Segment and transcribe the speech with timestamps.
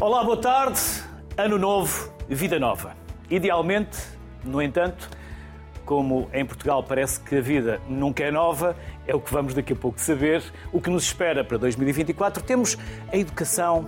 [0.00, 0.80] Olá, boa tarde.
[1.36, 2.94] Ano novo, vida nova.
[3.28, 3.98] Idealmente,
[4.44, 5.10] no entanto,
[5.84, 8.76] como em Portugal parece que a vida nunca é nova,
[9.08, 10.40] é o que vamos daqui a pouco saber.
[10.72, 12.78] O que nos espera para 2024, temos
[13.12, 13.86] a educação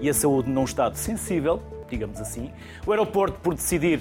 [0.00, 2.52] e a saúde num estado sensível, digamos assim,
[2.86, 4.00] o aeroporto por decidir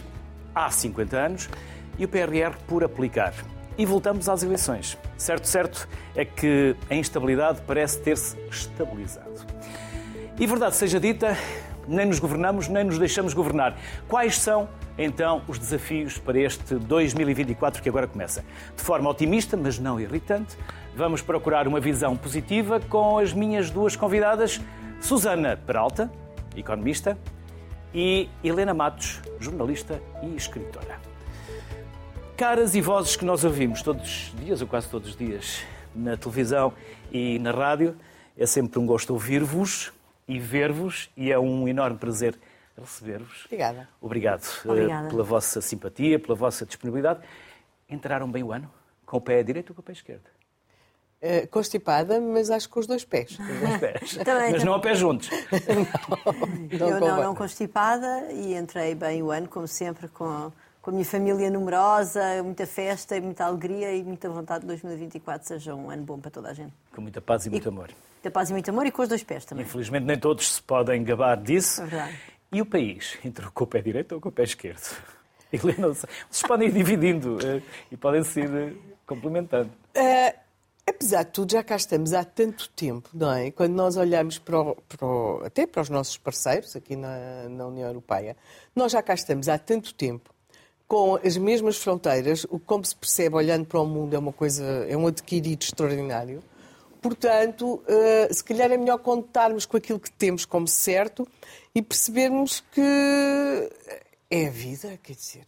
[0.53, 1.49] há 50 anos
[1.97, 3.33] e o PRR por aplicar.
[3.75, 4.99] E voltamos às eleições.
[5.17, 9.58] Certo, certo é que a instabilidade parece ter-se estabilizado.
[10.39, 11.37] E verdade seja dita,
[11.85, 13.77] nem nos governamos, nem nos deixamos governar.
[14.07, 18.45] Quais são, então, os desafios para este 2024 que agora começa?
[18.73, 20.57] De forma otimista, mas não irritante,
[20.95, 24.61] vamos procurar uma visão positiva com as minhas duas convidadas,
[25.01, 26.09] Susana Peralta,
[26.55, 27.17] economista,
[27.93, 31.01] e Helena Matos, jornalista e escritora.
[32.37, 36.15] Caras e vozes que nós ouvimos todos os dias, ou quase todos os dias, na
[36.15, 36.71] televisão
[37.11, 37.97] e na rádio,
[38.37, 39.91] é sempre um gosto ouvir-vos
[40.29, 42.39] e ver-vos e é um enorme prazer
[42.77, 43.45] receber-vos.
[43.45, 43.89] Obrigada.
[43.99, 45.09] Obrigado eh, Obrigada.
[45.09, 47.21] pela vossa simpatia, pela vossa disponibilidade.
[47.89, 48.71] Entraram bem o ano?
[49.07, 50.29] Com o pé direito ou com o pé esquerdo?
[51.19, 53.35] Eh, constipada, mas acho que com os dois pés.
[53.35, 54.17] Com os pés.
[54.23, 55.29] Também, Mas não a pé juntos.
[56.79, 60.51] Não eu não, não constipada e entrei bem o ano, como sempre, com,
[60.89, 65.47] com a minha família numerosa, muita festa, e muita alegria e muita vontade de 2024
[65.47, 66.73] seja um ano bom para toda a gente.
[66.93, 67.89] Com muita paz e muito amor.
[68.15, 69.63] Muita paz e muito amor e com os dois pés também.
[69.65, 71.81] Infelizmente nem todos se podem gabar disso.
[71.83, 72.17] É verdade.
[72.51, 73.19] E o país?
[73.23, 74.81] Entrou com o pé direito ou com o pé esquerdo?
[75.53, 77.61] Helena, vocês podem ir dividindo eh,
[77.91, 78.73] e podem se ir eh,
[79.05, 79.69] complementando.
[79.93, 80.35] Eh,
[80.87, 83.51] apesar de tudo, já cá estamos há tanto tempo, não é?
[83.51, 87.67] Quando nós olhamos para, o- para o- até para os nossos parceiros aqui na, na
[87.67, 88.35] União Europeia,
[88.75, 90.31] nós já cá estamos há tanto tempo
[90.89, 94.33] com as mesmas fronteiras, o que, como se percebe olhando para o mundo, é uma
[94.33, 96.41] coisa, é um adquirido extraordinário.
[96.99, 101.27] Portanto, eh, se calhar é melhor contarmos com aquilo que temos como certo
[101.75, 103.69] e percebermos que
[104.31, 105.45] é a vida, quer dizer,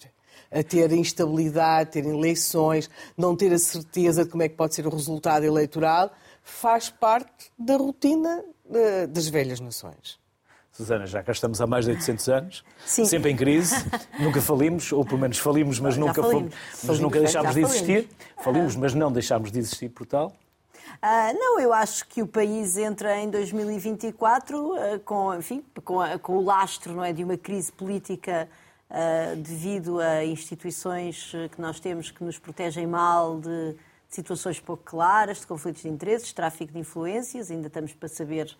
[0.51, 2.88] a ter instabilidade, ter eleições,
[3.18, 6.12] não ter a certeza de como é que pode ser o resultado eleitoral,
[6.44, 10.20] faz parte da rotina eh, das velhas nações.
[10.71, 13.03] Susana, já cá estamos há mais de 800 anos, Sim.
[13.05, 13.75] sempre em crise,
[14.19, 16.53] nunca falimos, ou pelo menos falimos, mas Já nunca, falimos.
[16.53, 18.09] fomos- mas Falimos, nunca deixámos de existir.
[18.41, 20.33] Falimos, mas não deixámos de existir por tal.
[21.01, 26.17] Ah, não, eu acho que o país entra em 2024 ah, com, enfim, com, a-
[26.17, 28.47] com o lastro não é, de uma crise política
[28.89, 33.77] ah, devido a instituições que nós temos que nos protegem mal de, de
[34.09, 37.51] situações pouco claras, de conflitos de interesses, tráfico de influências.
[37.51, 38.55] Ainda estamos para saber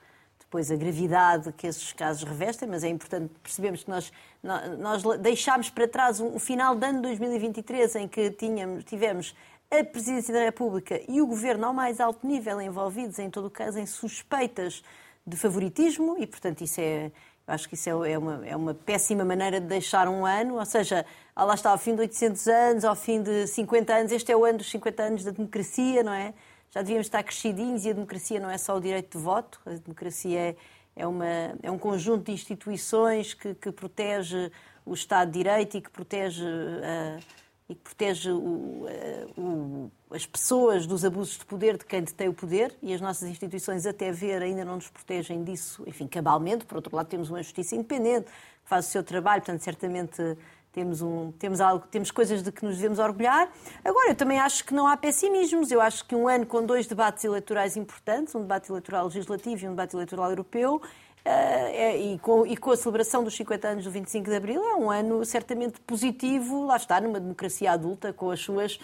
[0.52, 4.12] depois a gravidade que esses casos revestem, mas é importante percebermos que nós,
[4.44, 9.34] nó- nós deixámos para trás um final de ano 2023 em que tínhamos, tivemos
[9.72, 13.50] a Presidência da República e o Governo ao mais alto nível envolvidos, em todo o
[13.50, 14.84] caso, em suspeitas
[15.26, 17.14] de favoritismo e, portanto, isso é,
[17.48, 20.66] acho que isso é é uma, é uma péssima maneira de deixar um ano, ou
[20.66, 24.30] seja, ah, lá está, ao fim de 800 anos, ao fim de 50 anos, este
[24.34, 26.34] é o ano dos 50 anos da democracia, não é?
[26.74, 29.72] Já devíamos estar crescidinhos e a democracia não é só o direito de voto, a
[29.72, 30.56] democracia é,
[30.96, 31.26] é, uma,
[31.62, 34.50] é um conjunto de instituições que, que protege
[34.86, 37.20] o Estado de Direito e que protege, ah,
[37.68, 42.30] e que protege o- ah, o- as pessoas dos abusos de poder de quem detém
[42.30, 46.66] o poder e as nossas instituições, até ver, ainda não nos protegem disso, enfim, cabalmente.
[46.66, 50.38] Por outro lado, temos uma justiça independente que faz o seu trabalho, portanto, certamente
[50.72, 53.50] temos, um, temos, algo, temos coisas de que nos devemos orgulhar.
[53.84, 55.72] Agora, eu também acho que não há pessimismos.
[55.72, 59.68] Eu acho que um ano com dois debates eleitorais importantes, um debate eleitoral legislativo e
[59.68, 60.82] um debate eleitoral europeu,
[61.26, 64.64] eh, é- e, com, e com a celebração dos 50 anos do 25 de Abril,
[64.64, 68.80] é um ano certamente positivo, lá está, numa democracia adulta, com as suas,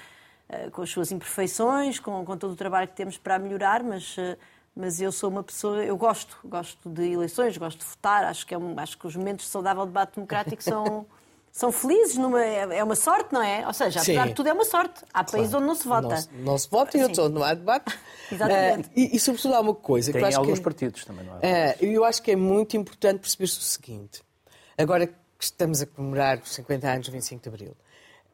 [0.49, 4.15] eh, com as suas imperfeições, com, com todo o trabalho que temos para melhorar, mas...
[4.17, 4.37] eh,
[4.79, 8.53] mas eu sou uma pessoa, eu gosto, gosto de eleições, gosto de votar, acho que,
[8.53, 11.03] é um, acho que os momentos de saudável debate democrático são,
[11.57, 13.65] são felizes, numa, é é uma sorte, não é?
[13.65, 14.27] Ou seja, apesar Sim.
[14.29, 15.01] de tudo é uma sorte.
[15.13, 16.07] Há países onde não se vota.
[16.07, 17.97] Não, se- não se vota e outros onde não há debate.
[18.31, 18.89] Exatamente.
[18.89, 20.63] Eh, e, e, sobretudo, há uma coisa que Tem eu acho alguns que...
[20.63, 21.71] partidos também, não é?
[21.71, 24.21] É, eu acho que é muito importante perceber-se o seguinte.
[24.77, 27.77] Agora que estamos a comemorar os 50 anos do 25 de Abril,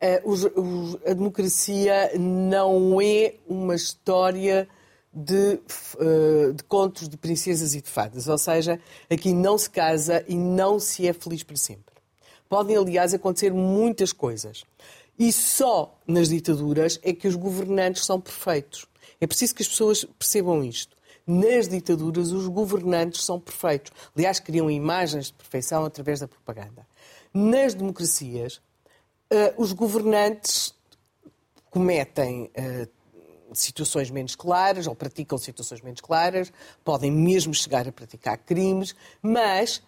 [0.02, 4.68] eh, os- os- a democracia não é uma história
[5.14, 5.60] de,
[6.56, 8.28] de contos de princesas e de fadas.
[8.28, 8.80] Ou seja,
[9.10, 11.93] aqui não se casa e não se é feliz para sempre.
[12.54, 14.64] Podem, aliás, acontecer muitas coisas.
[15.18, 18.86] E só nas ditaduras é que os governantes são perfeitos.
[19.20, 20.96] É preciso que as pessoas percebam isto.
[21.26, 23.92] Nas ditaduras, os governantes são perfeitos.
[24.16, 26.86] Aliás, criam imagens de perfeição através da propaganda.
[27.34, 28.62] Nas democracias,
[29.32, 30.76] eh, os governantes
[31.72, 32.88] cometem eh,
[33.52, 36.54] situações menos claras ou praticam situações menos claras,
[36.84, 39.82] podem mesmo chegar a praticar crimes, mas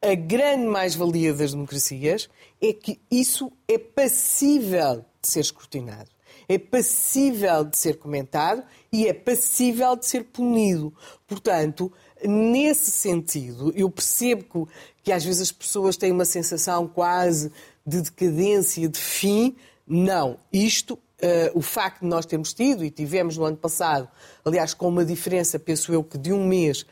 [0.00, 2.28] a grande mais-valia das democracias
[2.60, 6.08] é que isso é passível de ser escrutinado,
[6.48, 8.62] é passível de ser comentado
[8.92, 10.94] e é passível de ser punido.
[11.26, 11.92] Portanto,
[12.24, 14.72] nesse sentido, eu percebo que,
[15.04, 17.52] que às vezes as pessoas têm uma sensação quase
[17.84, 19.56] de decadência, de fim.
[19.86, 24.08] Não, isto Uh, o facto de nós termos tido, e tivemos no ano passado,
[24.44, 26.86] aliás, com uma diferença, penso eu, que de um mês,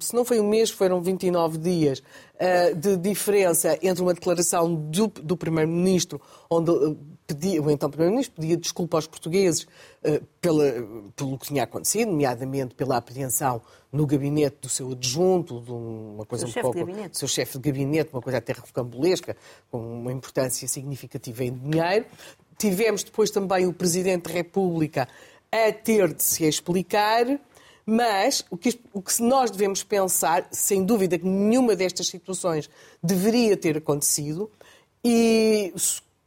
[0.00, 5.08] se não foi um mês, foram 29 dias, uh, de diferença entre uma declaração do,
[5.08, 6.96] do Primeiro-Ministro, onde uh,
[7.26, 9.66] pedia, o então Primeiro-Ministro pedia desculpa aos portugueses
[10.40, 10.64] pela,
[11.14, 13.60] pelo que tinha acontecido, nomeadamente pela apreensão
[13.92, 16.84] no gabinete do seu adjunto, de uma coisa seu um pouco.
[16.86, 19.36] Do seu chefe de gabinete, uma coisa até rocambolesca,
[19.70, 22.06] com uma importância significativa em dinheiro.
[22.56, 25.08] Tivemos depois também o Presidente da República
[25.52, 27.26] a ter de se explicar,
[27.84, 32.68] mas o que, o que nós devemos pensar, sem dúvida que nenhuma destas situações
[33.02, 34.50] deveria ter acontecido,
[35.04, 35.72] e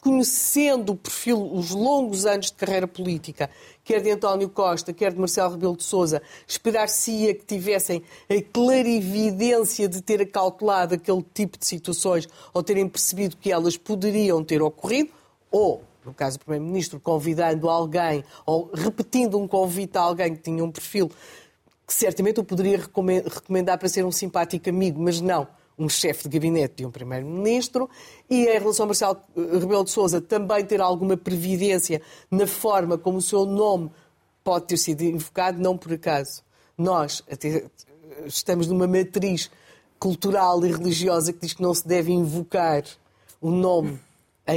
[0.03, 3.49] conhecendo o perfil, os longos anos de carreira política,
[3.85, 9.87] quer de António Costa, quer de Marcelo Rebelo de Sousa, esperar-se-ia que tivessem a clarividência
[9.87, 15.09] de ter acautelado aquele tipo de situações ou terem percebido que elas poderiam ter ocorrido,
[15.49, 20.61] ou no caso do Primeiro-Ministro, convidando alguém ou repetindo um convite a alguém que tinha
[20.61, 21.09] um perfil
[21.85, 25.47] que certamente eu poderia recomendar para ser um simpático amigo, mas não
[25.77, 27.89] um chefe de gabinete de um primeiro-ministro,
[28.29, 33.17] e em relação a Marcelo Rebelo de Sousa também ter alguma previdência na forma como
[33.17, 33.91] o seu nome
[34.43, 36.43] pode ter sido invocado, não por acaso.
[36.77, 37.65] Nós até
[38.25, 39.49] estamos numa matriz
[39.97, 42.83] cultural e religiosa que diz que não se deve invocar
[43.41, 43.99] o nome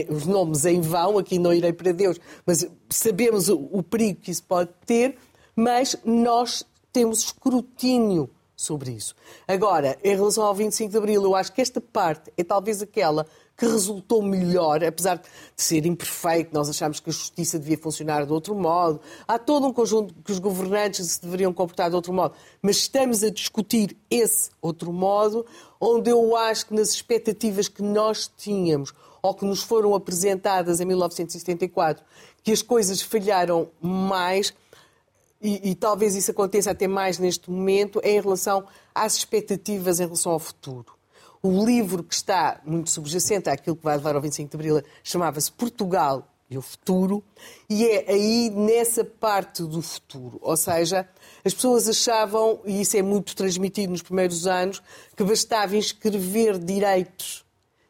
[0.09, 4.31] os nomes em vão, aqui não irei para Deus, mas sabemos o, o perigo que
[4.31, 5.17] isso pode ter,
[5.55, 6.65] mas nós
[6.97, 9.15] temos escrutínio sobre isso.
[9.47, 13.27] Agora, em relação ao 25 de Abril, eu acho que esta parte é talvez aquela
[13.55, 18.33] que resultou melhor, apesar de ser imperfeito, nós achamos que a justiça devia funcionar de
[18.33, 18.99] outro modo.
[19.29, 23.23] Há todo um conjunto que os governantes se deveriam comportar de outro modo, mas estamos
[23.23, 25.45] a discutir esse outro modo,
[25.79, 30.87] onde eu acho que nas expectativas que nós tínhamos, ou que nos foram apresentadas em
[30.87, 32.03] 1974,
[32.43, 34.55] que as coisas falharam mais,
[35.47, 40.05] e, e, talvez isso aconteça até mais neste momento, é em relação às expectativas em
[40.05, 40.93] relação ao futuro.
[41.41, 45.53] O livro que está muito subjacente àquilo que vai levar ao 25 de Abril chamava-se
[45.53, 47.23] Portugal e o Futuro,
[47.69, 50.39] e é aí nessa parte do futuro.
[50.41, 51.09] Ou seja,
[51.45, 54.81] as pessoas achavam, e isso é muito transmitido nos primeiros anos,
[55.17, 57.45] que bastava inscrever direitos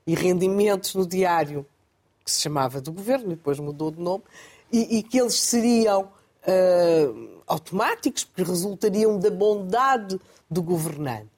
[0.06, 1.66] e rendimentos no diário,
[2.24, 4.24] que se chamava do governo, depois mudou de nome,
[4.72, 10.20] e, e que eles seriam uh, automáticos, porque resultariam da bondade
[10.50, 11.28] do governante.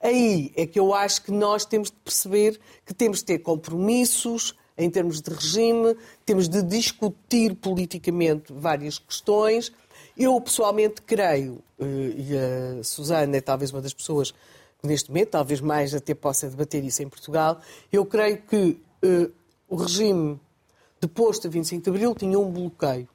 [0.00, 4.54] Aí é que eu acho que nós temos de perceber que temos de ter compromissos
[4.76, 5.96] em termos de regime,
[6.26, 9.72] temos de discutir politicamente várias questões.
[10.16, 11.84] Eu pessoalmente creio, eh,
[12.16, 14.34] e a Susana é talvez uma das pessoas
[14.84, 19.32] neste momento, talvez mais até possa debater isso em Portugal, eu creio que uh,
[19.68, 20.38] o regime
[21.00, 23.08] depois de 25 de Abril tinha um bloqueio.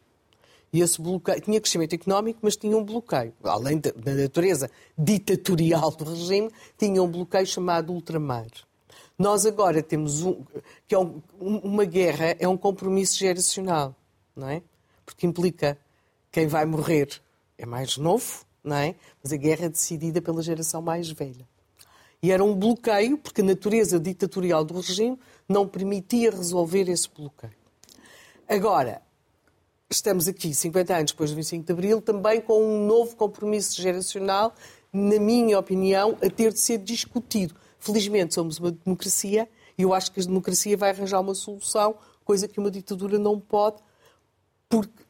[0.72, 3.34] E esse bloqueio tinha crescimento económico, mas tinha um bloqueio.
[3.44, 8.48] Além da, natureza ditatorial do regime, tinha um bloqueio chamado ultramar.
[9.18, 10.44] Nós agora temos um,
[10.88, 13.96] que é um, uma guerra, é um compromisso geracional,
[14.36, 14.62] não é?
[15.06, 15.78] Porque implica
[16.32, 17.10] quem vai morrer
[17.58, 18.96] é mais novo, não é?
[19.22, 21.48] Mas a guerra é decidida pela geração mais velha.
[22.22, 27.54] E era um bloqueio, porque a natureza ditatorial do regime não permitia resolver esse bloqueio.
[28.48, 29.02] Agora,
[29.90, 34.54] estamos aqui, 50 anos depois do 25 de Abril, também com um novo compromisso geracional,
[34.92, 37.56] na minha opinião, a ter de ser discutido.
[37.80, 42.48] Felizmente somos uma democracia e eu acho que a democracia vai arranjar uma solução, coisa
[42.48, 43.78] que uma ditadura não pode,
[44.68, 45.04] porque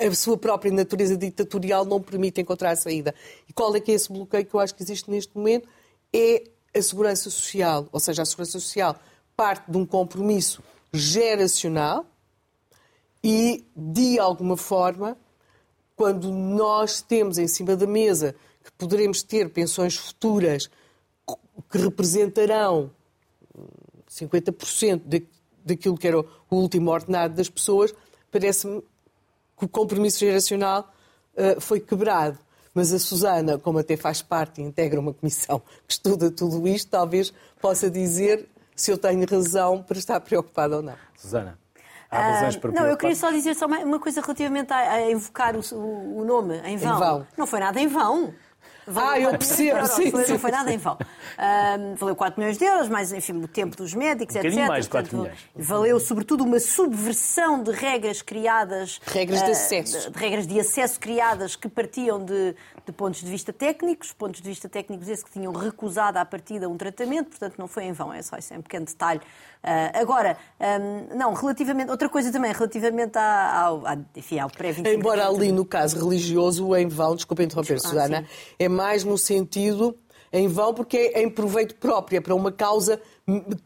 [0.00, 3.14] a sua própria natureza ditatorial não permite encontrar a saída.
[3.48, 5.68] E qual é que é esse bloqueio que eu acho que existe neste momento?
[6.14, 7.88] é a segurança social.
[7.90, 8.96] Ou seja, a segurança social
[9.36, 12.06] parte de um compromisso geracional
[13.24, 15.16] e, de alguma forma,
[15.96, 20.68] quando nós temos em cima da mesa que poderemos ter pensões futuras
[21.70, 22.90] que representarão
[24.10, 25.26] 50%
[25.64, 27.94] daquilo que era o último ordenado das pessoas,
[28.30, 28.82] parece-me
[29.56, 30.92] que o compromisso geracional
[31.34, 32.38] uh, foi quebrado.
[32.74, 36.90] Mas a Susana, como até faz parte e integra uma comissão que estuda tudo isto,
[36.90, 40.96] talvez possa dizer se eu tenho razão para estar preocupada ou não.
[41.16, 41.63] Susana.
[42.14, 45.56] Há razões para Não, eu queria só dizer só uma coisa relativamente a, a invocar
[45.56, 46.96] o, o, nome em vão.
[46.96, 47.26] em vão.
[47.36, 48.34] Não foi nada em vão.
[48.94, 50.32] ah, eu percebo, sim, sim.
[50.32, 50.98] Não foi nada em vão.
[50.98, 54.68] Um, valeu 4 milhões de euros, mais enfim, o tempo dos médicos, um etc.
[54.68, 55.38] mais de 4 milhões.
[55.56, 59.00] Valeu, sobretudo, uma subversão de regras criadas.
[59.06, 60.08] Regras de acesso.
[60.08, 62.54] Uh, de, regras de acesso criadas que partiam de,
[62.84, 66.68] de pontos de vista técnicos, pontos de vista técnicos esses que tinham recusado à partida
[66.68, 69.20] um tratamento, portanto não foi em vão, é só esse é um pequeno detalhe.
[69.64, 73.82] Uh, agora, um, não, relativamente, outra coisa também, relativamente ao,
[74.14, 78.54] enfim, ao pré-25 Embora ali no caso religioso, em vão, desculpa interromper, ah, Susana, sim.
[78.58, 79.96] é mais no sentido
[80.30, 83.00] em vão porque é em proveito próprio, é para uma causa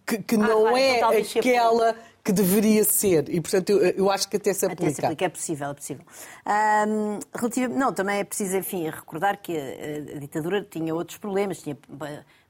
[0.07, 3.27] que, que ah, não claro, é aquela que deveria ser.
[3.31, 4.85] E, portanto, eu, eu, acho que até se aplica.
[4.85, 6.05] Até se aplica, é possível, é possível.
[6.47, 7.69] Um, relativ...
[7.71, 11.63] Não, também é preciso, enfim, recordar que a, a, ditadura tinha outros problemas.
[11.63, 11.79] Tinha,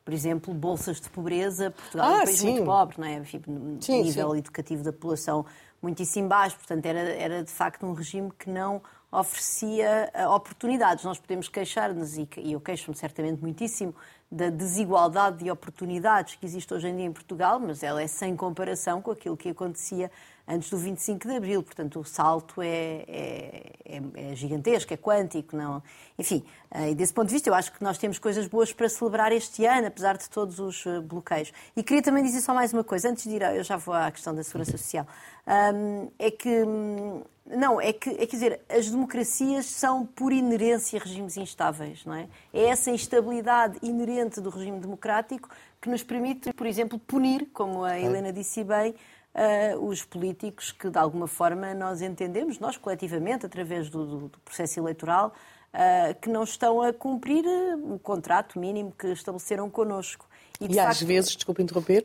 [0.08, 1.70] por exemplo, bolsas de pobreza.
[1.70, 2.50] Portugal ah, é um país sim.
[2.52, 3.16] muito pobre, não é?
[3.16, 3.42] Enfim,
[3.78, 4.38] sim, nível sim.
[4.38, 5.44] educativo da população
[5.82, 6.56] muitíssimo baixo.
[6.56, 8.80] Portanto, era, era de facto um regime que não
[9.12, 11.04] oferecia eh, oportunidades.
[11.04, 13.94] Nós podemos queixar-nos, e eu queixo-me certamente muitíssimo,
[14.32, 18.34] da desigualdade de oportunidades que existe hoje em dia em Portugal, mas ela é sem
[18.34, 20.10] comparação com aquilo que acontecia
[20.48, 21.62] antes do 25 de Abril.
[21.62, 25.54] Portanto, o salto é, é, é, é gigantesco, é quântico.
[25.54, 25.82] Não?
[26.18, 28.88] Enfim, eh, e desse ponto de vista, eu acho que nós temos coisas boas para
[28.88, 31.52] celebrar este ano, apesar de todos os eh, bloqueios.
[31.76, 34.10] E queria também dizer só mais uma coisa, antes de ir, eu já vou à
[34.10, 35.06] questão da segurança social,
[35.46, 41.00] um, é que hum, não, é que, é quer dizer, as democracias são por inerência
[41.00, 42.28] regimes instáveis, não é?
[42.52, 45.48] É essa instabilidade inerente do regime democrático
[45.80, 48.94] que nos permite, por exemplo, punir, como a Helena disse bem,
[49.38, 54.38] uh, os políticos que de alguma forma nós entendemos, nós coletivamente, através do, do, do
[54.40, 55.32] processo eleitoral,
[55.72, 60.28] uh, que não estão a cumprir eh, o contrato mínimo que estabeleceram connosco.
[60.60, 62.04] E, e às vezes, desculpe interromper,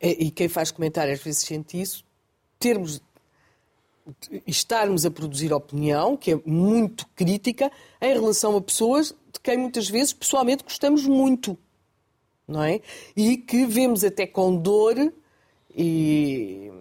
[0.00, 2.04] e quem faz comentário às vezes sente isso,
[2.58, 3.00] termos
[4.46, 9.88] estarmos a produzir opinião, que é muito crítica, em relação a pessoas de quem muitas
[9.88, 11.58] vezes pessoalmente gostamos muito,
[12.46, 12.80] não é?
[13.16, 15.12] E que vemos até com dor
[15.76, 16.72] e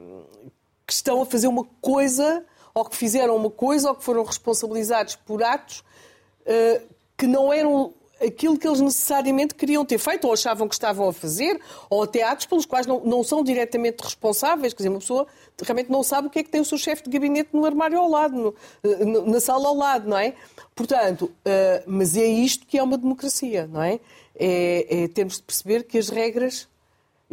[0.87, 5.15] que estão a fazer uma coisa, ou que fizeram uma coisa, ou que foram responsabilizados
[5.15, 6.87] por atos uh,
[7.17, 11.13] que não eram aquilo que eles necessariamente queriam ter feito, ou achavam que estavam a
[11.13, 11.59] fazer,
[11.89, 14.73] ou até atos pelos quais não, não são diretamente responsáveis.
[14.73, 15.27] Quer dizer, uma pessoa
[15.61, 17.99] realmente não sabe o que é que tem o seu chefe de gabinete no armário
[17.99, 20.33] ao lado, no, na sala ao lado, não é?
[20.73, 23.99] Portanto, uh, mas é isto que é uma democracia, não é?
[24.33, 25.03] é?
[25.03, 26.69] É termos de perceber que as regras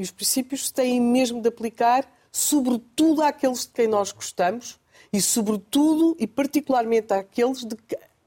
[0.03, 4.81] e os princípios se têm mesmo de aplicar, sobretudo àqueles de quem nós gostamos
[5.13, 7.77] e, sobretudo e particularmente àqueles de,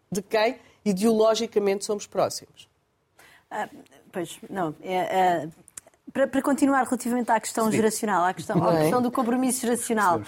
[0.10, 2.70] de quem ideologicamente somos próximos.
[3.51, 3.67] Ah,
[4.10, 4.74] pois, não.
[4.82, 5.50] É, é,
[6.13, 7.75] para, para, continuar relativamente à questão Sim.
[7.75, 8.82] geracional, à questão, à é?
[8.84, 10.22] questão do compromisso geracional.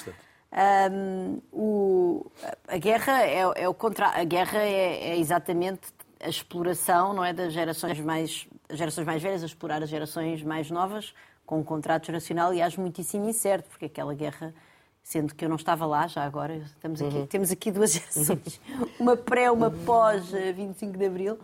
[0.91, 2.31] Um, o,
[2.67, 7.31] a guerra é, é o contra, a guerra é, é, exatamente a exploração não é
[7.31, 11.13] das gerações mais gerações mais velhas a explorar as gerações mais novas
[11.47, 14.53] com um contrato geracional e acho muitíssimo incerto porque aquela guerra
[15.01, 16.57] sendo que eu não estava lá já agora.
[16.57, 17.25] Estamos aqui, uhum.
[17.25, 18.59] Temos aqui duas gerações,
[18.99, 21.39] uma pré, uma pós 25 eh, de Abril.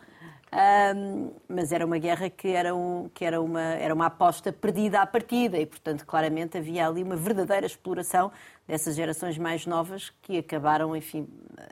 [0.53, 5.01] Um, mas era uma guerra que, era, um, que era, uma, era uma aposta perdida
[5.01, 8.31] à partida e, portanto, claramente havia ali uma verdadeira exploração
[8.67, 11.27] dessas gerações mais novas que acabaram, enfim,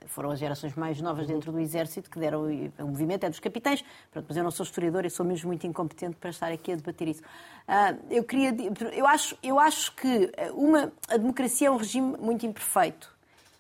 [0.07, 2.45] foram as gerações mais novas dentro do Exército que deram
[2.79, 5.67] o movimento, é dos capitães, Pronto, mas eu não sou historiador e sou mesmo muito
[5.67, 7.21] incompetente para estar aqui a debater isso.
[7.67, 8.55] Uh, eu, queria,
[8.91, 13.11] eu, acho, eu acho que uma, a democracia é um regime muito imperfeito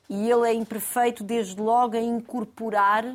[0.09, 3.05] e ele é imperfeito desde logo a incorporar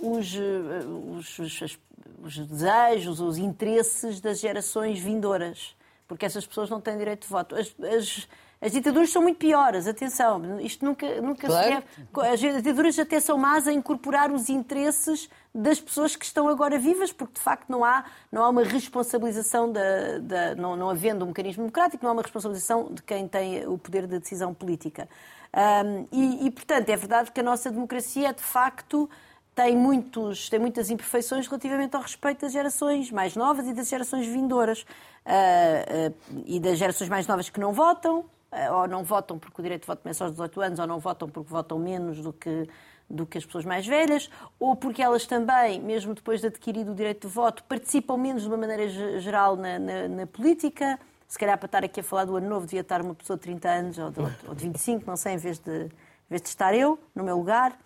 [0.00, 0.84] os, eh,
[1.16, 1.78] os, os,
[2.20, 5.76] os desejos, os interesses das gerações vindouras,
[6.08, 7.54] porque essas pessoas não têm direito de voto.
[7.54, 8.28] As, as,
[8.60, 11.64] as ditaduras são muito piores, atenção, isto nunca, nunca claro.
[11.64, 12.28] se deve.
[12.32, 17.12] As ditaduras até são más a incorporar os interesses das pessoas que estão agora vivas,
[17.12, 21.28] porque de facto não há, não há uma responsabilização, da, da não, não havendo um
[21.28, 25.08] mecanismo democrático, não há uma responsabilização de quem tem o poder de decisão política.
[25.54, 29.08] Um, e, e, portanto, é verdade que a nossa democracia é de facto
[29.54, 34.26] tem, muitos, tem muitas imperfeições relativamente ao respeito das gerações mais novas e das gerações
[34.26, 34.82] vindouras.
[35.24, 38.24] Uh, uh, e das gerações mais novas que não votam,
[38.72, 41.28] ou não votam porque o direito de voto começa aos 18 anos, ou não votam
[41.28, 42.68] porque votam menos do que,
[43.08, 46.94] do que as pessoas mais velhas, ou porque elas também, mesmo depois de adquirido o
[46.94, 48.88] direito de voto, participam menos de uma maneira
[49.20, 50.98] geral na, na, na política.
[51.26, 53.42] Se calhar para estar aqui a falar do ano novo devia estar uma pessoa de
[53.42, 56.48] 30 anos ou de, ou de 25, não sei, em vez de, em vez de
[56.48, 57.78] estar eu no meu lugar.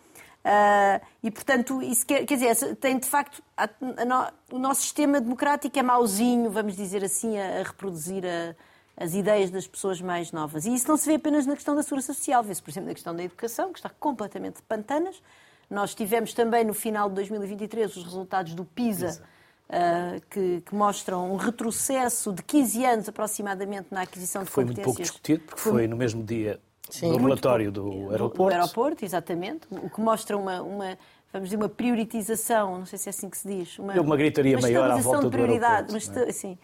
[0.44, 3.42] Uh, e, portanto, isso quer, quer dizer, tem de facto.
[3.56, 8.24] A, a no, o nosso sistema democrático é mauzinho, vamos dizer assim, a, a reproduzir
[8.24, 8.54] a,
[8.96, 10.66] as ideias das pessoas mais novas.
[10.66, 12.94] E isso não se vê apenas na questão da segurança social, vê-se, por exemplo, na
[12.94, 15.22] questão da educação, que está completamente de pantanas,
[15.70, 19.22] Nós tivemos também no final de 2023 os resultados do PISA,
[19.68, 24.84] uh, que, que, mostram um retrocesso de 15 anos aproximadamente na aquisição de foi competências.
[24.84, 27.12] Foi muito pouco discutido, porque foi, foi no mesmo dia Sim.
[27.12, 28.54] do relatório do aeroporto.
[28.54, 29.66] Do aeroporto, exatamente.
[29.70, 30.98] O que mostra uma, uma
[31.32, 33.78] vamos dizer, uma prioritização, não sei se é assim que se diz.
[33.78, 35.92] Uma, uma gritaria uma maior à volta do aeroporto.
[35.92, 36.28] Mas, é?
[36.28, 36.58] assim,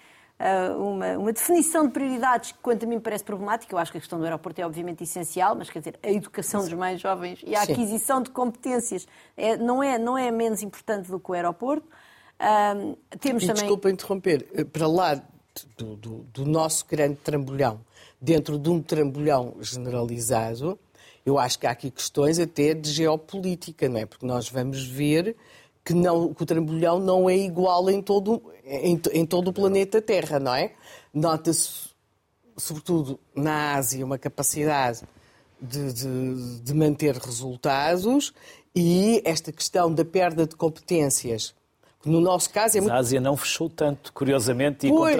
[0.79, 3.75] uma, uma, definição de prioridades que, quanto a mim, parece problemática.
[3.75, 6.61] Eu acho que a questão do aeroporto é, obviamente, essencial, mas, quer dizer, a educação
[6.61, 7.73] dos mais jovens e a Sim.
[7.73, 11.87] aquisição de competências é, não, é, não é menos importante do que o aeroporto.
[13.19, 13.63] temos e, também...
[13.63, 14.47] Desculpa interromper.
[14.55, 15.21] Eh, para lá
[15.77, 17.81] do, do, do nosso grande trambolhão,
[18.21, 20.79] dentro de um trambolhão generalizado,
[21.27, 24.07] eu acho que há aqui questões até de geopolítica, não é?
[24.07, 25.37] Porque nós vamos ver
[25.89, 30.03] que, não, que o trambolhão não é igual em todo, em, em todo o planeta
[30.03, 30.73] Terra, não é?
[31.15, 31.89] Nota-se,
[32.59, 35.01] sobretudo na Ásia, uma capacidade
[35.59, 38.35] de, de, de, manter resultados
[38.77, 41.55] e esta questão da perda de competências.
[42.05, 42.93] No nosso caso é muito...
[42.93, 45.17] A Ásia não fechou tanto, curiosamente, e pois...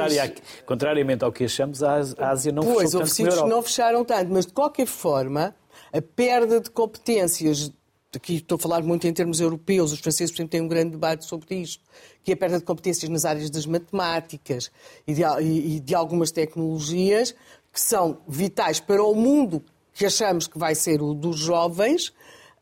[0.67, 3.39] contrariamente ao que achamos, a Ásia não pois, fechou tanto.
[3.41, 5.57] Pois, não fecharam tanto, mas de qualquer forma,
[5.91, 7.73] a perda de competências,
[8.17, 10.93] aqui estou a falar muito em termos europeus, os franceses, por exemplo, têm um grande
[10.93, 11.83] debate sobre isto,
[12.25, 14.71] que é a perda de competências nas áreas das matemáticas
[15.07, 17.35] e de, e de algumas tecnologias
[17.73, 19.63] que são vitais para o mundo
[19.93, 22.13] que achamos que vai ser o dos jovens,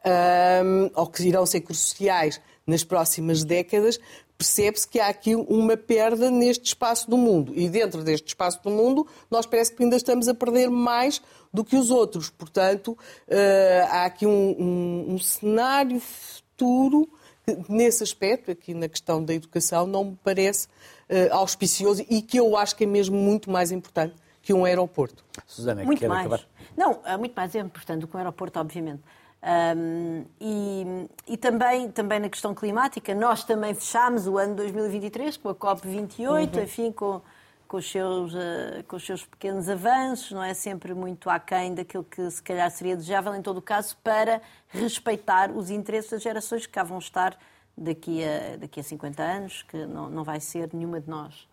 [0.04, 4.00] um, ou que irão ser cruciais nas próximas décadas,
[4.36, 7.52] percebe-se que há aqui uma perda neste espaço do mundo.
[7.54, 11.64] E dentro deste espaço do mundo, nós parece que ainda estamos a perder mais do
[11.64, 12.28] que os outros.
[12.28, 17.08] Portanto, uh, há aqui um, um, um cenário futuro
[17.44, 22.38] que, nesse aspecto, aqui na questão da educação, não me parece uh, auspicioso e que
[22.38, 25.24] eu acho que é mesmo muito mais importante que um aeroporto.
[25.46, 26.20] Susana, muito quer mais.
[26.20, 26.46] acabar?
[26.76, 29.02] Não, é muito mais importante do que um aeroporto, obviamente.
[29.42, 35.48] Um, e, e também, também na questão climática, nós também fechámos o ano 2023 com
[35.50, 36.62] a COP28, uhum.
[36.62, 37.20] enfim, com,
[37.68, 42.02] com, os seus, uh, com os seus pequenos avanços, não é sempre muito aquém daquilo
[42.02, 46.66] que se calhar seria desejável, em todo o caso, para respeitar os interesses das gerações
[46.66, 47.38] que cá vão estar
[47.76, 51.46] daqui a, daqui a 50 anos, que não, não vai ser nenhuma de nós.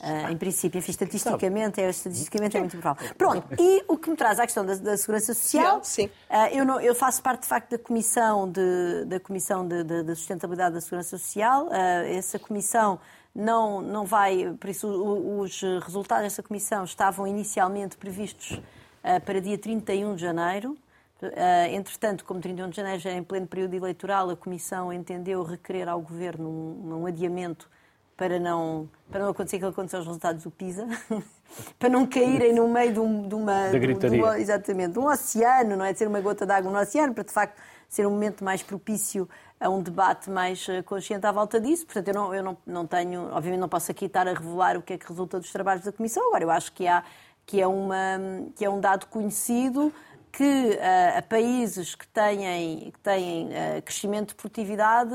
[0.00, 3.12] Uh, em princípio, enfim, estatisticamente, é, estatisticamente é muito provável.
[3.16, 6.06] Pronto, e o que me traz à questão da, da Segurança Social, Sim.
[6.06, 10.04] Uh, eu, não, eu, faço parte, de facto, da Comissão de, da comissão de, de,
[10.04, 11.66] de Sustentabilidade da Segurança Social.
[11.66, 11.72] Uh,
[12.16, 13.00] essa comissão
[13.34, 18.60] não, não vai, por isso, os resultados dessa comissão estavam inicialmente previstos
[19.24, 20.76] para dia 31 de janeiro.
[21.72, 25.88] entretanto, como 31 de janeiro já é em pleno período eleitoral, a Comissão entendeu requerer
[25.88, 27.68] ao Governo um, um adiamento
[28.18, 30.86] para não, para não acontecer aquilo que aconteceu aos resultados do PISA,
[31.78, 33.68] para não caírem no meio de, um, de uma.
[33.68, 34.22] Da gritaria.
[34.22, 35.92] De, de exatamente, de um oceano, não é?
[35.92, 37.56] De ser uma gota d'água no oceano, para de facto
[37.88, 39.28] ser um momento mais propício
[39.60, 41.86] a um debate mais eh, consciente à volta disso.
[41.86, 44.82] Portanto, eu não, eu não, não tenho, obviamente, não posso aqui estar a revelar o
[44.82, 46.26] que é que resulta dos trabalhos da Comissão.
[46.26, 47.02] Agora, eu acho que, há,
[47.46, 47.96] que, é, uma,
[48.56, 49.92] que é um dado conhecido
[50.32, 55.14] que uh, a países que têm, que têm uh, crescimento de produtividade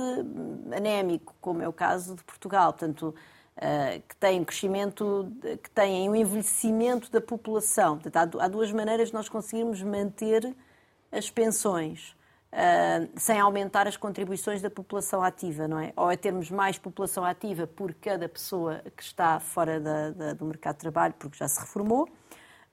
[0.76, 3.16] anémico, como é o caso de Portugal, portanto,
[3.58, 7.98] uh, que têm crescimento, que têm um envelhecimento da população.
[7.98, 10.56] Portanto, há, há duas maneiras de nós conseguirmos manter
[11.12, 12.16] as pensões.
[13.16, 15.92] sem aumentar as contribuições da população ativa, não é?
[15.96, 20.46] Ou é termos mais população ativa por cada pessoa que está fora da, da, do
[20.46, 22.08] mercado de trabalho, porque já se reformou,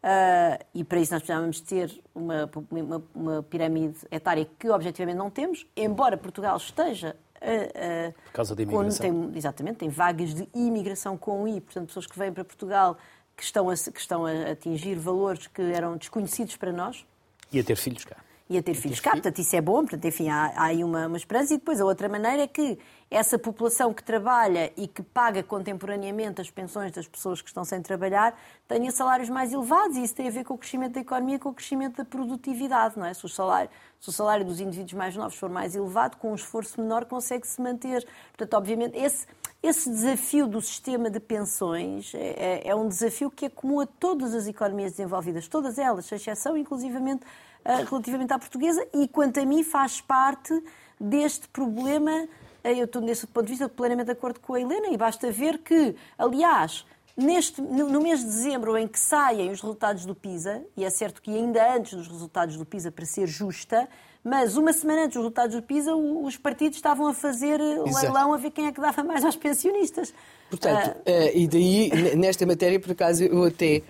[0.02, 5.28] Uh, e para isso nós precisávamos ter uma, uma, uma, pirâmide etária que objetivamente não
[5.28, 7.14] temos, embora Portugal esteja.
[7.36, 9.12] Uh, uh, Por causa da imigração.
[9.12, 12.96] Com, tem, exatamente, tem vagas de imigração com I, portanto, pessoas que vêm para Portugal
[13.36, 17.04] que estão, a, que estão a atingir valores que eram desconhecidos para nós.
[17.52, 18.16] E a ter filhos cá
[18.50, 19.12] e a ter filhos cá.
[19.12, 21.54] Portanto, isso é bom, portanto, enfim, há, há aí uma, uma esperança.
[21.54, 22.76] E depois a outra maneira é que
[23.10, 27.82] essa população que trabalha e que paga contemporaneamente as pensões das pessoas que estão sem
[27.82, 31.36] trabalhar tenha salários mais elevados e isso tem a ver com o crescimento da economia,
[31.36, 33.12] com o crescimento da produtividade, não é?
[33.12, 33.68] Se o salário,
[33.98, 37.60] se o salário dos indivíduos mais novos for mais elevado, com um esforço menor consegue-se
[37.60, 38.06] manter.
[38.28, 39.26] Portanto, obviamente, esse,
[39.60, 43.86] esse desafio do sistema de pensões é, é, é um desafio que é comum a
[43.86, 47.26] todas as economias desenvolvidas, todas elas, sem exceção, inclusivamente
[47.64, 50.54] eh, relativamente à portuguesa e, quanto a mim, faz parte
[50.98, 52.28] deste problema.
[52.62, 55.30] Eh, eu estou, nesse ponto de vista, plenamente de acordo com a Helena e basta
[55.30, 56.84] ver que, aliás,
[57.16, 61.20] Neste, no mês de dezembro, em que saem os resultados do PISA, e é certo
[61.20, 63.86] que ainda antes dos resultados do PISA, para ser justa,
[64.24, 68.06] mas uma semana antes dos resultados do PISA, os partidos estavam a fazer eh, Exato.
[68.06, 70.14] leilão a ver quem é que dava mais aos pensionistas.
[70.48, 71.10] Portanto, uh...
[71.10, 73.82] uh, e daí, nesta matéria, por acaso, eu até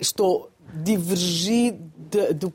[0.00, 1.74] estou divergir
[2.30, 2.52] do,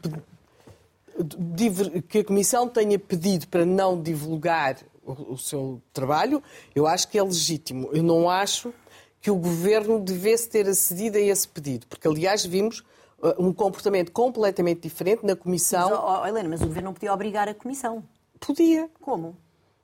[2.08, 6.42] que a Comissão tenha pedido para não divulgar o, o seu trabalho,
[6.76, 7.90] eu acho que é legítimo.
[7.92, 8.74] Eu não acho
[9.20, 12.80] que o Governo devesse ter acedido a esse pedido, porque, aliás, vimos
[13.20, 15.90] uh, um comportamento completamente diferente na Comissão.
[15.90, 18.04] Mas, oh, Helena, mas o Governo não podia obrigar a Comissão.
[18.40, 18.90] Podia.
[19.00, 19.38] Como?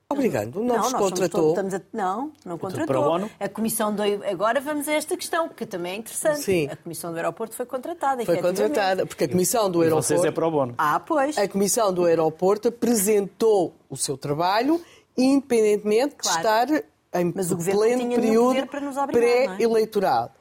[0.10, 1.54] Obrigando, não, não vos contratou.
[1.54, 3.30] Todos, a, não, não contratou.
[3.38, 4.02] A Comissão do...
[4.02, 6.44] Agora vamos a esta questão, que também é interessante.
[6.44, 6.70] Sim.
[6.72, 10.08] A Comissão do Aeroporto foi contratada, Foi contratada, porque a Comissão do Aeroporto...
[10.08, 10.76] vocês é para o bono.
[10.78, 11.38] Ah, pois.
[11.38, 14.82] A Comissão do Aeroporto apresentou o seu trabalho,
[15.18, 16.68] independentemente claro.
[16.68, 16.84] de estar
[17.20, 18.66] em Mas o pleno período é?
[19.08, 20.32] pré-eleitoral.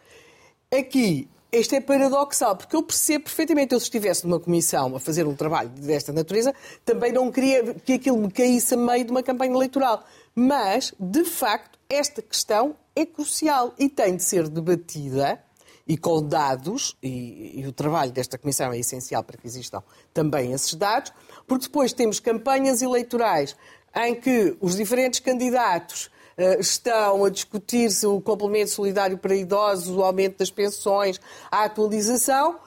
[0.71, 0.79] É?
[0.79, 5.27] Aqui, isto é paradoxal, porque eu percebo perfeitamente, eu se estivesse numa comissão a fazer
[5.27, 9.23] um trabalho desta natureza, também não queria que aquilo me caísse a meio de uma
[9.23, 10.05] campanha eleitoral.
[10.35, 15.43] Mas, de facto, esta questão é crucial e tem de ser debatida
[15.89, 20.53] e com dados, e, e, o trabalho desta Comissão é essencial para que existam também
[20.53, 21.13] esses dados,
[21.47, 23.57] porque depois temos campanhas eleitorais
[23.97, 30.03] em que os diferentes candidatos eh, estão a discutir-se o complemento solidário para idosos, o
[30.03, 31.19] aumento das pensões,
[31.51, 32.59] a atualização,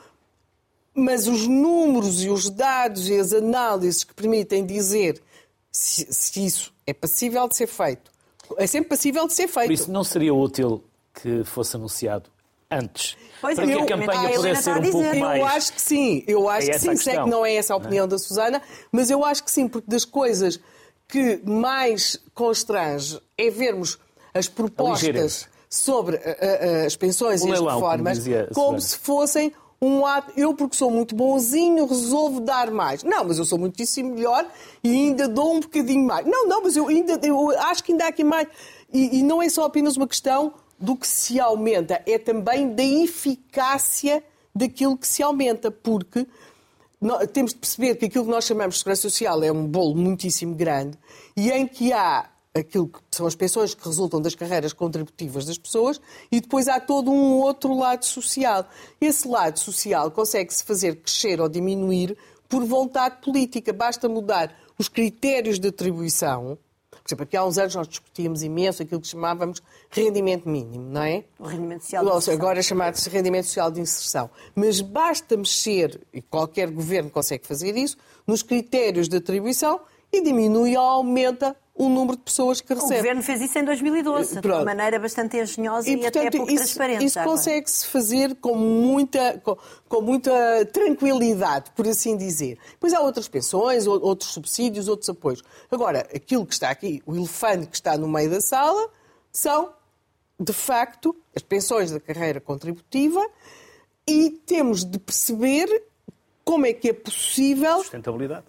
[0.94, 5.22] mas os números e os dados e as análises que permitem dizer
[5.72, 8.12] se, se isso é passível de ser feito,
[8.58, 9.68] é sempre passível de ser feito.
[9.68, 12.30] Por isso não seria útil que fosse anunciado
[12.72, 13.16] antes.
[13.40, 15.40] Pois para que a campanha pudesse ser um pouco mais.
[15.40, 16.96] Eu acho que sim, eu acho é que sim.
[16.96, 18.10] Sei que não é essa a opinião não.
[18.10, 18.62] da Susana,
[18.92, 20.60] mas eu acho que sim, porque das coisas
[21.10, 23.98] que mais constrange é vermos
[24.32, 28.96] as propostas sobre uh, uh, as pensões o e as leilão, reformas como, como se
[28.96, 30.32] fossem um ato.
[30.38, 33.04] Eu, porque sou muito bonzinho, resolvo dar mais.
[33.04, 34.46] Não, mas eu sou muitíssimo melhor
[34.84, 36.26] e ainda dou um bocadinho mais.
[36.28, 38.48] Não, não, mas eu ainda eu acho que ainda há aqui mais.
[38.94, 42.84] E, e não é só apenas uma questão do que se aumenta, é também da
[42.84, 44.24] eficácia
[44.56, 46.26] daquilo que se aumenta, porque
[47.32, 50.54] temos de perceber que aquilo que nós chamamos de segurança social é um bolo muitíssimo
[50.54, 50.98] grande
[51.36, 55.58] e em que há aquilo que são as pensões que resultam das carreiras contributivas das
[55.58, 58.68] pessoas e depois há todo um outro lado social.
[59.00, 62.18] Esse lado social consegue-se fazer crescer ou diminuir
[62.50, 63.72] por vontade política.
[63.72, 66.58] Basta mudar os critérios de atribuição
[67.10, 71.02] por exemplo, aqui há uns anos nós discutíamos imenso aquilo que chamávamos rendimento mínimo, não
[71.02, 71.24] é?
[71.40, 72.34] O rendimento social de inserção.
[72.34, 74.30] Agora é chamado-se rendimento social de inserção.
[74.54, 80.76] Mas basta mexer, e qualquer governo consegue fazer isso, nos critérios de atribuição e diminui
[80.78, 82.98] ou aumenta o número de pessoas que recebem.
[82.98, 84.60] O Governo fez isso em 2012, Pronto.
[84.60, 87.06] de maneira bastante engenhosa e, e portanto, até pouco isso, transparente.
[87.06, 90.30] Isso consegue-se fazer com muita, com, com, muita
[90.74, 92.60] tranquilidade, por assim dizer.
[92.72, 95.42] Depois há outras pensões, outros subsídios, outros apoios.
[95.72, 98.90] Agora, aquilo que está aqui, o elefante que está no meio da sala,
[99.32, 99.72] são,
[100.38, 103.26] de facto, as pensões da carreira contributiva
[104.06, 105.84] e temos de perceber
[106.44, 107.82] como é que é possível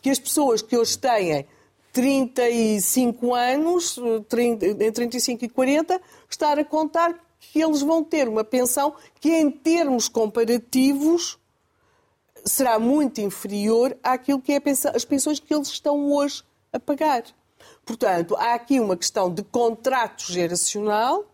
[0.03, 1.47] que as pessoas que hoje têm
[1.93, 3.99] 35 anos,
[4.29, 9.31] 30, entre 35 e 40, estar a contar que eles vão ter uma pensão que,
[9.31, 11.39] em termos comparativos,
[12.45, 14.63] será muito inferior àquilo que é
[14.95, 17.25] as pensões que eles estão hoje a pagar.
[17.85, 21.25] Portanto, há aqui uma questão de contrato geracional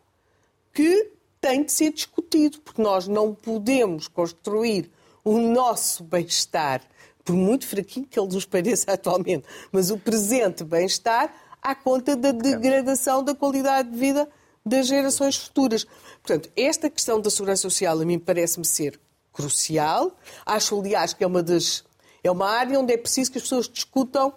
[0.72, 4.90] que tem de ser discutido, porque nós não podemos construir
[5.22, 6.82] o nosso bem-estar
[7.26, 12.30] por muito fraquinho que ele nos pareça atualmente, mas o presente bem-estar à conta da
[12.30, 14.28] degradação da qualidade de vida
[14.64, 15.84] das gerações futuras.
[16.22, 18.98] Portanto, esta questão da segurança social a mim parece-me ser
[19.32, 20.16] crucial.
[20.44, 21.84] Acho, aliás, que é uma das
[22.22, 24.32] é uma área onde é preciso que as pessoas discutam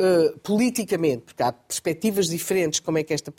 [0.00, 3.34] uh, politicamente, porque há perspectivas diferentes como é que esta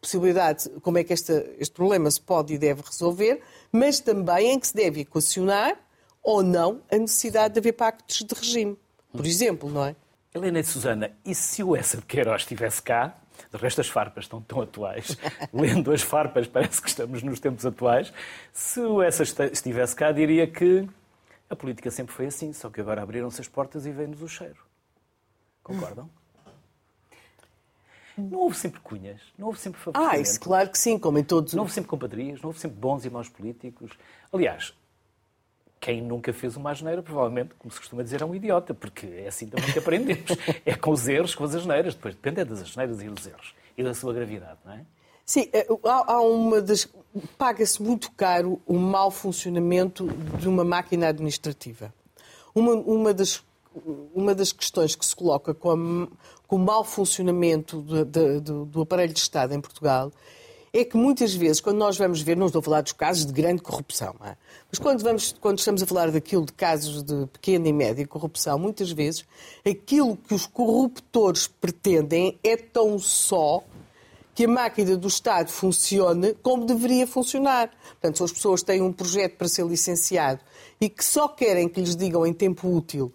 [0.00, 4.58] possibilidade, como é que esta, este problema se pode e deve resolver, mas também em
[4.58, 5.78] que se deve equacionar
[6.28, 8.76] ou não a necessidade de haver pactos de regime,
[9.10, 9.96] por exemplo, não é?
[10.34, 13.16] Helena e Susana, e se o Essa de Queiroz estivesse cá?
[13.50, 15.16] De resto, as farpas estão tão atuais.
[15.54, 18.12] Lendo as farpas, parece que estamos nos tempos atuais.
[18.52, 20.86] Se o Essa estivesse cá, diria que
[21.48, 24.58] a política sempre foi assim, só que agora abriram-se as portas e vem-nos o cheiro.
[25.62, 26.10] Concordam?
[28.18, 31.54] Não houve sempre cunhas, não houve sempre Ah, isso claro que sim, como em todos.
[31.54, 33.92] Não houve sempre compadrias, não houve sempre bons e maus políticos.
[34.30, 34.74] Aliás,
[35.80, 39.28] quem nunca fez uma asneira, provavelmente, como se costuma dizer, é um idiota, porque é
[39.28, 40.30] assim também que aprendemos.
[40.64, 41.94] é com os erros, com as asneiras.
[41.94, 44.84] Depois depende é das asneiras e dos erros e da sua gravidade, não é?
[45.24, 46.88] Sim, eh, há uma das.
[47.36, 50.06] Paga-se muito caro o mau funcionamento
[50.38, 51.92] de uma máquina administrativa.
[52.54, 53.42] Uma, uma, das,
[54.14, 56.08] uma das questões que se coloca com, a,
[56.46, 58.04] com o mau funcionamento do,
[58.40, 60.10] do, do aparelho de Estado em Portugal
[60.80, 63.32] é que muitas vezes, quando nós vamos ver, não estou a falar dos casos de
[63.32, 64.36] grande corrupção, é?
[64.70, 68.58] mas quando, vamos, quando estamos a falar daquilo de casos de pequena e média corrupção,
[68.58, 69.24] muitas vezes
[69.66, 73.64] aquilo que os corruptores pretendem é tão só
[74.34, 77.72] que a máquina do Estado funcione como deveria funcionar.
[77.88, 80.40] Portanto, se as pessoas têm um projeto para ser licenciado
[80.80, 83.12] e que só querem que lhes digam em tempo útil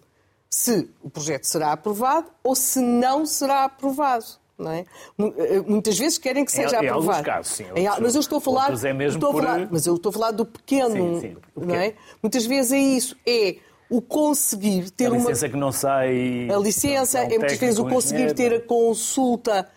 [0.50, 4.43] se o projeto será aprovado ou se não será aprovado.
[4.56, 4.84] Não é?
[5.18, 7.20] Eh, muitas vezes querem que seja em, aprovado.
[7.20, 7.64] Em casos, sim.
[7.64, 9.42] Outros, mas eu estou a falar, é mesmo estou por...
[9.42, 11.66] falar, mas eu estou a falar do pequeno, sim, sim, pequeno.
[11.66, 11.94] não é?
[12.22, 13.56] Muitas vezes é isso, é
[13.90, 16.48] o conseguir ter uma a licença que não sai.
[16.50, 19.68] A licença é muitas vezes o conseguir ter a consulta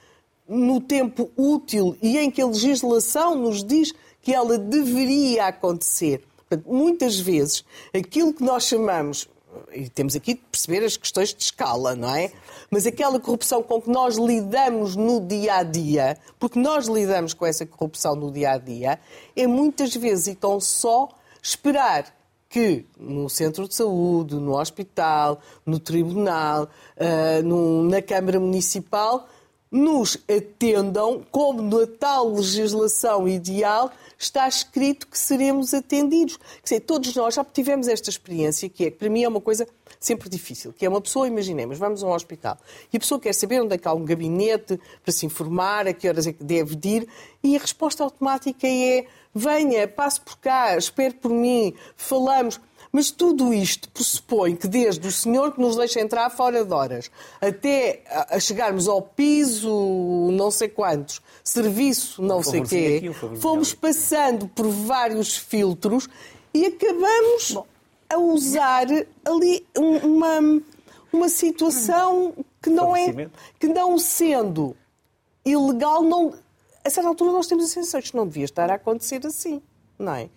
[0.47, 6.23] no tempo útil e em que a legislação nos diz que ela deveria acontecer.
[6.49, 9.27] Portanto, muitas vezes aquilo que nós chamamos
[9.71, 12.31] e temos aqui de perceber as questões de escala, não é?
[12.69, 17.45] Mas aquela corrupção com que nós lidamos no dia a dia, porque nós lidamos com
[17.45, 18.99] essa corrupção no dia a dia,
[19.35, 21.09] é muitas vezes então só
[21.41, 22.15] esperar
[22.49, 29.27] que no centro de saúde, no hospital, no tribunal, uh, no, na Câmara Municipal,
[29.71, 36.37] nos atendam como na tal legislação ideal está escrito que seremos atendidos.
[36.37, 39.41] Quer dizer, todos nós já tivemos esta experiência, que é que para mim é uma
[39.41, 39.67] coisa
[39.99, 42.57] sempre difícil, que é uma pessoa, imaginemos, vamos a um hospital
[42.91, 45.93] e a pessoa quer saber onde é que há um gabinete para se informar, a
[45.93, 47.07] que horas é que deve ir,
[47.43, 52.59] e a resposta automática é venha, passe por cá, espere por mim, falamos.
[52.97, 57.11] Mas tudo isto pressupõe que desde o senhor que nos deixa entrar fora de horas
[57.39, 64.67] até a chegarmos ao piso não sei quantos, serviço não sei quê, fomos passando por
[64.67, 66.09] vários filtros
[66.51, 67.67] e acabamos Bom.
[68.09, 68.87] a usar
[69.23, 70.59] ali uma,
[71.13, 73.29] uma situação que não é
[73.59, 74.75] que não sendo
[75.45, 76.33] ilegal não
[76.83, 79.61] a certa altura nós temos a sensação que não devia estar a acontecer assim,
[79.99, 80.31] não é?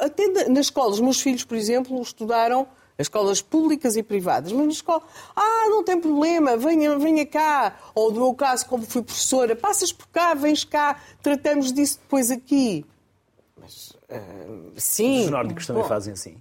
[0.00, 2.66] Até nas escolas, meus filhos, por exemplo, estudaram
[2.96, 5.02] as escolas públicas e privadas, mas na escola,
[5.34, 7.76] ah, não tem problema, venha, venha cá.
[7.94, 12.30] Ou no meu caso, como fui professora, passas por cá, vens cá, tratamos disso depois
[12.30, 12.86] aqui.
[13.60, 15.24] Mas, uh, sim.
[15.24, 16.36] Os nórdicos também Bom, fazem assim.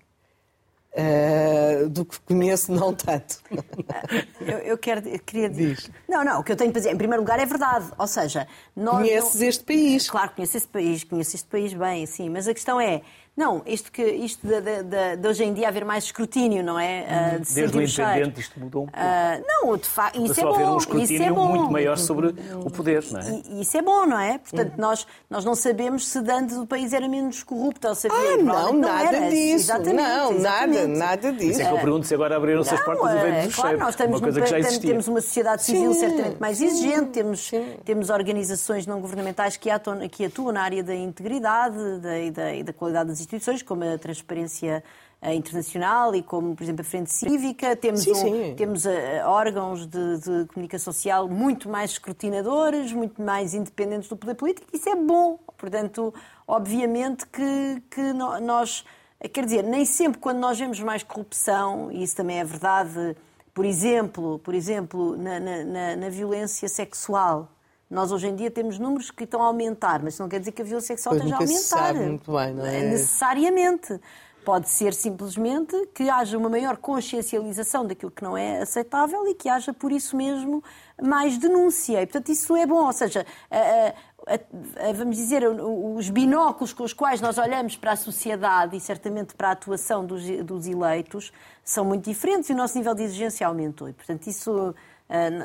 [0.96, 3.42] Uh, do que conheço, não tanto.
[4.40, 5.92] eu, eu, quero, queria dizer.
[6.08, 7.92] Não, não, o que eu tenho para dizer, em primeiro lugar, é verdade.
[7.98, 8.98] Ou seja, nós.
[8.98, 9.48] Conheces não...
[9.48, 10.08] este país.
[10.08, 13.02] Claro, conheço este país, conheço este país bem, sim, mas a questão é
[13.36, 16.80] não, isto, que, isto de, de, de, de hoje em dia haver mais escrutínio, não
[16.80, 17.38] é?
[17.40, 19.00] Uh, de Desde o independente isto mudou um pouco.
[19.00, 20.76] Uh, não, de facto, isso é bom.
[20.76, 21.48] um escrutínio isso é bom.
[21.48, 22.28] muito maior sobre
[22.64, 23.42] o poder, não é?
[23.50, 24.38] E, isso é bom, não é?
[24.38, 28.34] Portanto, nós, nós não sabemos se antes o país era menos corrupto ou se havia...
[28.34, 29.30] Ah, não, nada era.
[29.32, 29.72] disso.
[29.72, 30.88] Exatamente, não, exatamente.
[30.88, 31.52] nada, nada disso.
[31.52, 33.96] Isso é que eu pergunto se agora abriram-se as portas do vento do claro, nós
[33.96, 34.90] temos, uma coisa que já existia.
[34.92, 37.52] Temos uma sociedade civil sim, certamente mais sim, exigente, temos,
[37.84, 42.44] temos organizações não governamentais que atuam, que atuam na área da integridade da, e da,
[42.64, 44.84] da qualidade das instituições, como a transparência
[45.22, 47.76] eh, internacional e como, por exemplo, a Frente Cívica.
[47.78, 48.56] Temos, sim, um, sim.
[48.58, 48.90] temos uh,
[49.26, 54.68] órgãos de, de, comunicação social muito mais escrutinadores, muito mais independentes do poder político.
[54.74, 55.40] Isso é bom.
[55.58, 56.14] Portanto,
[56.46, 58.84] obviamente que, que nós...
[59.32, 63.16] Quer dizer, nem sempre quando nós vemos mais corrupção, e isso também é verdade,
[63.54, 67.50] por exemplo, por exemplo na, na, na violência sexual,
[67.94, 70.52] nós hoje em dia temos números que estão a aumentar, mas isso não quer dizer
[70.52, 71.62] que a violência sexual pois esteja a aumentar.
[71.62, 72.82] Se sabe muito bem, não é?
[72.90, 74.00] Necessariamente.
[74.44, 79.48] Pode ser simplesmente que haja uma maior consciencialização daquilo que não é aceitável e que
[79.48, 80.62] haja, por isso mesmo,
[81.02, 82.02] mais denúncia.
[82.02, 82.86] E, portanto, isso é bom.
[82.86, 83.94] Ou seja, a,
[84.28, 88.82] a, a, vamos dizer, os binóculos com os quais nós olhamos para a sociedade e
[88.82, 91.32] certamente para a atuação dos, dos eleitos
[91.64, 93.88] são muito diferentes e o nosso nível de exigência aumentou.
[93.88, 94.76] E, portanto, isso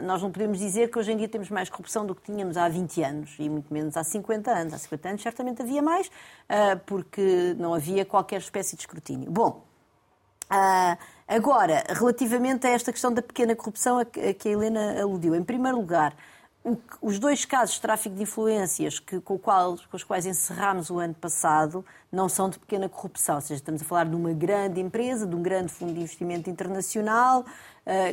[0.03, 2.69] nós não podemos dizer que hoje em dia temos mais corrupção do que tínhamos há
[2.69, 4.75] 20 anos e muito menos há 50 anos.
[4.75, 6.11] Há 50 anos certamente havia mais,
[6.49, 9.31] ah, porque não havia qualquer espécie de escrutínio.
[9.31, 9.65] Bom,
[10.49, 15.43] ah, agora, relativamente a esta questão da pequena corrupção a que a Helena aludiu, em
[15.43, 16.17] primeiro lugar,
[17.01, 20.99] os dois casos de tráfico de influências que, com, qual, com, os quais encerrámos o
[20.99, 24.81] ano passado não são de pequena corrupção, ou seja, estamos a falar de uma grande
[24.81, 27.45] empresa, de um grande fundo de investimento internacional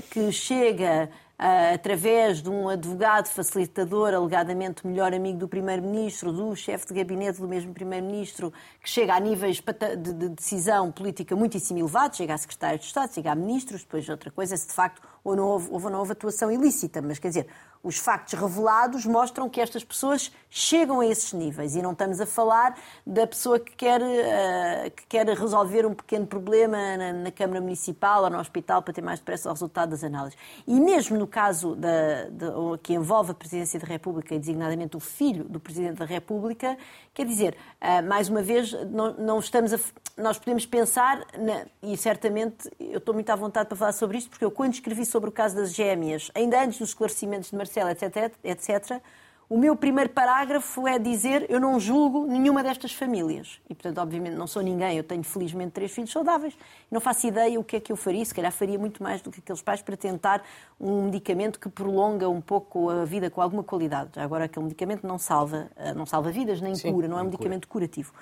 [0.10, 6.94] que chega através de um advogado facilitador, alegadamente melhor amigo do Primeiro-Ministro, do chefe de
[6.94, 9.62] gabinete do mesmo Primeiro-Ministro, que chega a níveis
[9.98, 14.32] de decisão política muitíssimo elevados, chega a secretário de Estado, chega a ministros, depois outra
[14.32, 17.48] coisa é se de facto ou houve, houve, não houve atuação ilícita, mas quer dizer,
[17.86, 22.26] os factos revelados mostram que estas pessoas chegam a esses níveis e não estamos a
[22.26, 27.62] falar da pessoa que quer, uh, que quer resolver um pequeno problema na, na, Câmara
[27.62, 30.38] Municipal ou no hospital para ter mais depressa o resultado das análises.
[30.66, 32.46] E mesmo no caso da, de,
[32.82, 36.76] que envolve a Presidência da República e designadamente o filho do Presidente da República,
[37.14, 39.80] quer dizer, uh, mais uma vez, não, não estamos a,
[40.18, 44.30] nós podemos pensar, na, e certamente eu estou muito à vontade para falar sobre isto,
[44.30, 47.75] porque eu quando escrevi sobre o caso das gêmeas, ainda antes dos esclarecimentos de Marcelo,
[47.80, 49.02] etc, etc,
[49.48, 53.60] o meu primeiro parágrafo é dizer eu não julgo nenhuma destas famílias.
[53.70, 56.58] E, portanto, obviamente não sou ninguém, eu tenho felizmente três filhos saudáveis.
[56.90, 59.30] Não faço ideia o que é que eu faria, se calhar faria muito mais do
[59.30, 60.44] que aqueles pais para tentar
[60.80, 64.20] um medicamento que prolonga um pouco a vida com alguma qualidade.
[64.20, 67.26] Agora, aquele medicamento não salva, eh, não salva vidas, nem Sim, cura, não é um
[67.26, 67.86] medicamento cura.
[67.86, 68.14] curativo.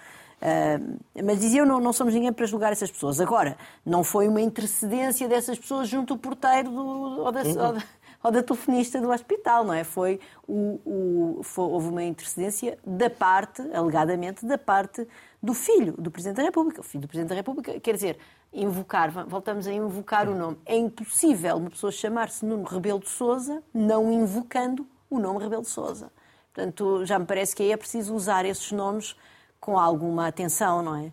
[0.41, 3.21] Uh, mas dizia eu, não, não somos ninguém para julgar essas pessoas.
[3.21, 6.85] Agora, não foi uma intercedência dessas pessoas junto ao porteiro do,
[7.21, 7.65] ou da, uhum.
[7.67, 7.83] ou da
[8.23, 9.83] ou da telefonista do hospital, não é?
[9.83, 15.05] Foi, o, o, foi, houve uma intercedência da parte, alegadamente, da parte
[15.41, 16.79] do filho do Presidente da República.
[16.79, 18.17] O filho do Presidente da República, quer dizer,
[18.53, 20.57] invocar, voltamos a invocar o nome.
[20.65, 25.69] É impossível uma pessoa chamar-se Nuno Rebelo de Souza não invocando o nome Rebelo de
[25.69, 26.11] Souza.
[26.53, 29.15] Portanto, já me parece que aí é preciso usar esses nomes
[29.63, 31.11] com alguma atenção, não é?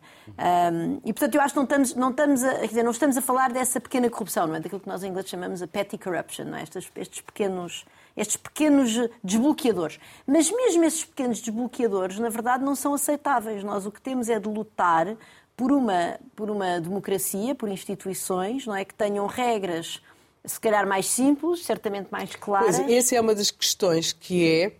[0.72, 3.22] Um, e portanto eu acho que não estamos, não estamos a, dizer, não estamos a
[3.22, 4.60] falar dessa pequena corrupção, não é?
[4.60, 6.64] Daquilo que nós em inglês chamamos a petty corruption, não é?
[6.64, 7.84] Estes, estes pequenos
[8.16, 10.00] estes pequenos desbloqueadores.
[10.26, 13.62] Mas mesmo esses pequenos desbloqueadores, na verdade, não são aceitáveis.
[13.62, 15.16] Nós o que temos é de lutar
[15.56, 18.84] por uma, por uma democracia, por instituições, não é?
[18.84, 20.02] Que tenham regras,
[20.44, 22.80] se calhar mais simples, certamente mais claras.
[22.80, 24.72] Pois, essa é uma das questões que é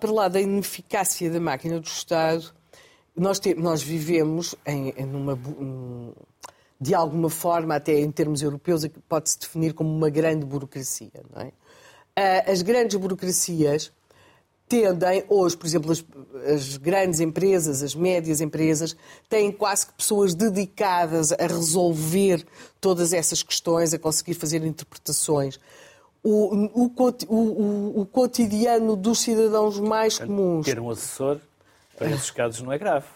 [0.00, 2.52] para lá da ineficácia da máquina do Estado,
[3.14, 5.38] nós, nós vivemos em, em numa,
[6.80, 11.22] de alguma forma, até em termos europeus, pode-se definir como uma grande burocracia.
[11.32, 11.52] Não é?
[12.16, 13.92] Ah, as grandes burocracias
[14.68, 16.04] tendem, hoje, por exemplo, as,
[16.52, 18.96] as, grandes empresas, as médias empresas,
[19.28, 22.44] têm quase que pessoas dedicadas a resolver
[22.80, 25.60] todas essas questões, a conseguir fazer interpretações
[26.22, 26.92] o, o,
[27.28, 30.66] o, o cotidiano dos cidadãos mais comuns.
[30.66, 31.38] Ter um assessor
[31.96, 33.06] para esses casos não é grave.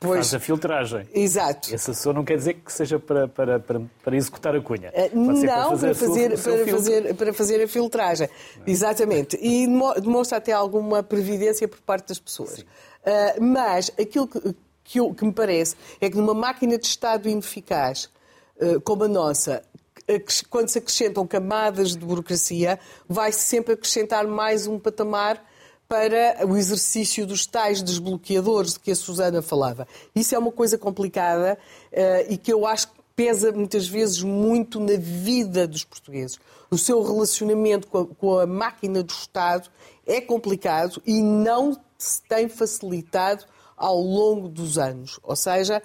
[0.00, 1.08] Pois, faz a filtragem.
[1.14, 1.74] Exato.
[1.74, 4.90] Esse assessor não quer dizer que seja para, para, para, para executar a cunha.
[4.92, 8.28] Eh, Pode não, para fazer, para fazer, para, fazer, para fazer a filtragem.
[8.58, 8.64] Não.
[8.66, 9.38] Exatamente.
[9.40, 9.66] E
[10.00, 12.58] demonstra até alguma previdência por parte das pessoas.
[12.58, 14.40] Uh, mas aquilo que,
[14.82, 18.10] que, eu, que, me parece é que numa máquina de Estado ineficaz,
[18.56, 19.62] uh, como a nossa,
[20.50, 25.42] quando se acrescentam camadas de burocracia, vai-se sempre acrescentar mais um patamar
[25.88, 29.86] para o exercício dos tais desbloqueadores de que a Susana falava.
[30.14, 31.58] Isso é uma coisa complicada
[31.92, 36.38] uh, e que eu acho que pesa muitas vezes muito na vida dos portugueses.
[36.70, 39.70] O seu relacionamento com a, com a máquina do Estado
[40.06, 43.44] é complicado e não se tem facilitado
[43.76, 45.18] ao longo dos anos.
[45.22, 45.82] Ou seja,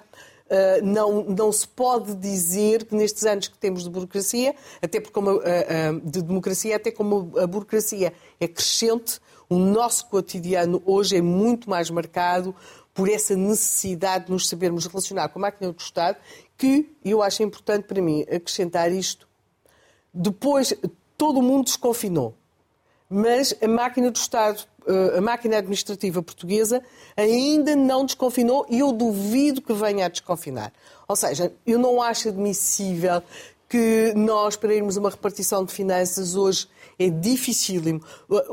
[0.82, 5.32] não, não se pode dizer que nestes anos que temos de burocracia, até porque como,
[5.32, 11.22] uh, uh, de democracia, até como a burocracia é crescente, o nosso cotidiano hoje é
[11.22, 12.54] muito mais marcado
[12.92, 16.18] por essa necessidade de nos sabermos relacionar com a máquina do Estado,
[16.56, 19.28] que eu acho importante para mim acrescentar isto.
[20.12, 20.74] Depois,
[21.16, 22.34] todo o mundo desconfinou,
[23.08, 24.64] mas a máquina do Estado
[25.16, 26.82] a máquina administrativa portuguesa
[27.16, 30.72] ainda não desconfinou e eu duvido que venha a desconfinar.
[31.08, 33.22] Ou seja, eu não acho admissível
[33.68, 38.02] que nós, para irmos uma repartição de finanças hoje, é dificílimo.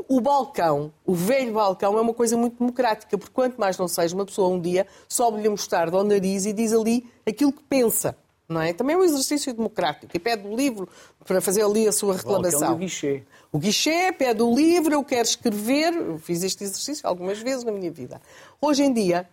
[0.06, 4.14] O balcão, o velho balcão, é uma coisa muito democrática, porque quanto mais não seja,
[4.14, 8.16] uma pessoa um dia sobe-lhe a mostarda ao nariz e diz ali aquilo que pensa.
[8.48, 8.72] Não é?
[8.72, 10.88] Também é um exercício democrático e pede o livro
[11.26, 12.72] para fazer ali a sua reclamação.
[12.72, 13.22] O guichê.
[13.52, 15.92] O guichê pede o livro, eu quero escrever.
[15.92, 18.22] Eu fiz este exercício algumas vezes na minha vida.
[18.58, 19.28] Hoje em dia,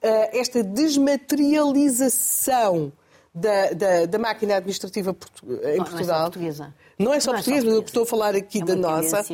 [0.00, 2.92] eh, esta desmaterialização
[3.34, 5.16] da, da, da máquina administrativa
[5.64, 5.84] em não, Portugal.
[5.88, 6.74] Não é só portuguesa.
[6.98, 9.24] Não é só não portuguesa, é mas eu estou a falar aqui é da nossa.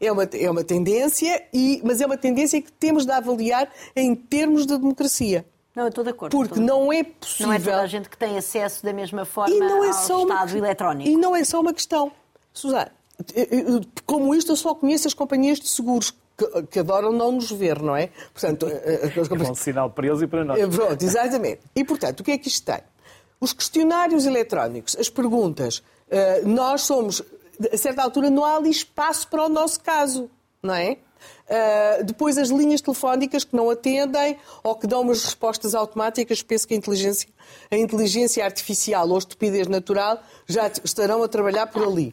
[0.00, 4.14] É uma, é uma tendência, e, mas é uma tendência que temos de avaliar em
[4.14, 5.44] termos de democracia.
[5.76, 6.32] Não, eu estou de acordo.
[6.34, 7.48] Porque não é possível.
[7.48, 10.58] Não é toda a gente que tem acesso da mesma forma é ao Estado uma...
[10.58, 11.10] eletrónico.
[11.10, 12.10] E não é só uma questão.
[12.50, 12.90] Suzana,
[14.06, 17.82] como isto, eu só conheço as companhias de seguros que, que, adoram não nos ver,
[17.82, 18.08] não é?
[18.32, 20.74] Portanto, é um sinal para eles e para nós.
[20.74, 21.60] Pronto, exatamente.
[21.74, 22.80] E, portanto, o que é que isto tem?
[23.38, 27.22] Os questionários eletrónicos, as perguntas, eh, nós somos,
[27.70, 30.30] a certa altura, não há ali espaço para o nosso caso,
[30.62, 30.96] não é?
[31.48, 36.66] Uh, depois as linhas telefónicas que não atendem ou que dão umas respostas automáticas, penso
[36.66, 37.28] que a inteligência,
[37.70, 42.12] a inteligência artificial ou a estupidez natural já estarão a trabalhar por ali.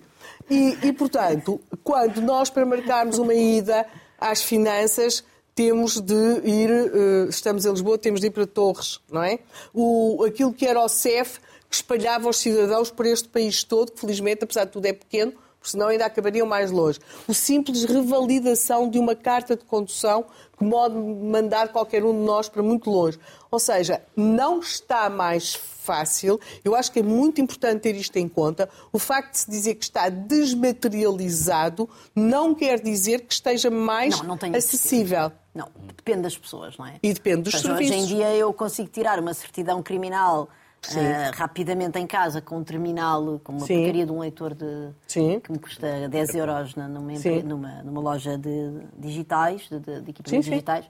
[0.49, 3.85] E, e, portanto, quando nós, para marcarmos uma ida
[4.19, 5.23] às finanças,
[5.55, 6.13] temos de
[6.43, 9.39] ir, uh, estamos em Lisboa, temos de ir para Torres, não é?
[9.73, 13.99] O, aquilo que era o CEF, que espalhava os cidadãos por este país todo, que
[13.99, 16.99] felizmente, apesar de tudo, é pequeno, porque senão ainda acabariam mais longe.
[17.25, 20.25] O simples revalidação de uma carta de condução
[20.57, 23.17] que pode mandar qualquer um de nós para muito longe.
[23.49, 26.37] Ou seja, não está mais fácil.
[26.65, 28.69] Eu acho que é muito importante ter isto em conta.
[28.91, 34.35] O facto de se dizer que está desmaterializado não quer dizer que esteja mais não,
[34.35, 35.31] não acessível.
[35.55, 36.99] Não, depende das pessoas, não é?
[37.01, 37.95] E depende dos serviços.
[37.95, 40.49] Hoje em dia eu consigo tirar uma certidão criminal
[40.91, 43.77] Uh, rapidamente em casa com um terminal, com uma Sim.
[43.77, 45.39] porcaria de um leitor de, Sim.
[45.39, 46.99] que me custa 10 euros numa,
[47.43, 50.85] numa, numa loja de digitais, de, de, de equipamentos digitais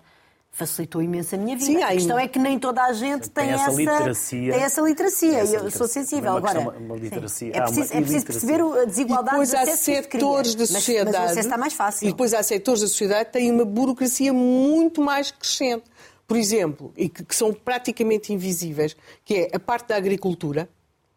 [0.54, 1.66] facilitou imenso a minha vida.
[1.66, 4.54] Sim, a questão é que nem toda a gente tem, tem essa, literacia.
[4.54, 5.38] Tem essa literacia.
[5.39, 6.38] Essa eu sou sensível.
[6.38, 7.52] Agora, uma literacia.
[7.54, 11.18] É preciso, é preciso perceber a desigualdade e depois há setores da sociedade.
[11.18, 12.08] Mas, mas o está mais fácil.
[12.08, 15.86] E depois há setores da sociedade que têm uma burocracia muito mais crescente
[16.28, 18.95] por exemplo, e que, que são praticamente invisíveis,
[19.26, 20.69] que é a parte da agricultura,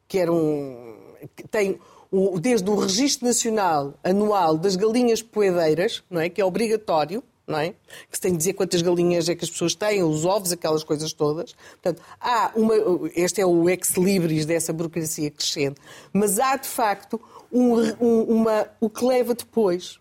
[0.09, 0.96] que era um,
[1.34, 1.78] que tem
[2.11, 7.59] o, desde o registro nacional anual das galinhas poedeiras, não é, que é obrigatório, não
[7.59, 7.70] é?
[8.11, 10.82] Que se tem de dizer quantas galinhas é que as pessoas têm, os ovos, aquelas
[10.82, 11.52] coisas todas.
[11.52, 12.74] Portanto, há uma,
[13.14, 15.80] este é o ex-libris dessa burocracia crescente,
[16.12, 17.20] mas há de facto
[17.52, 20.00] um, um, uma, o que leva depois.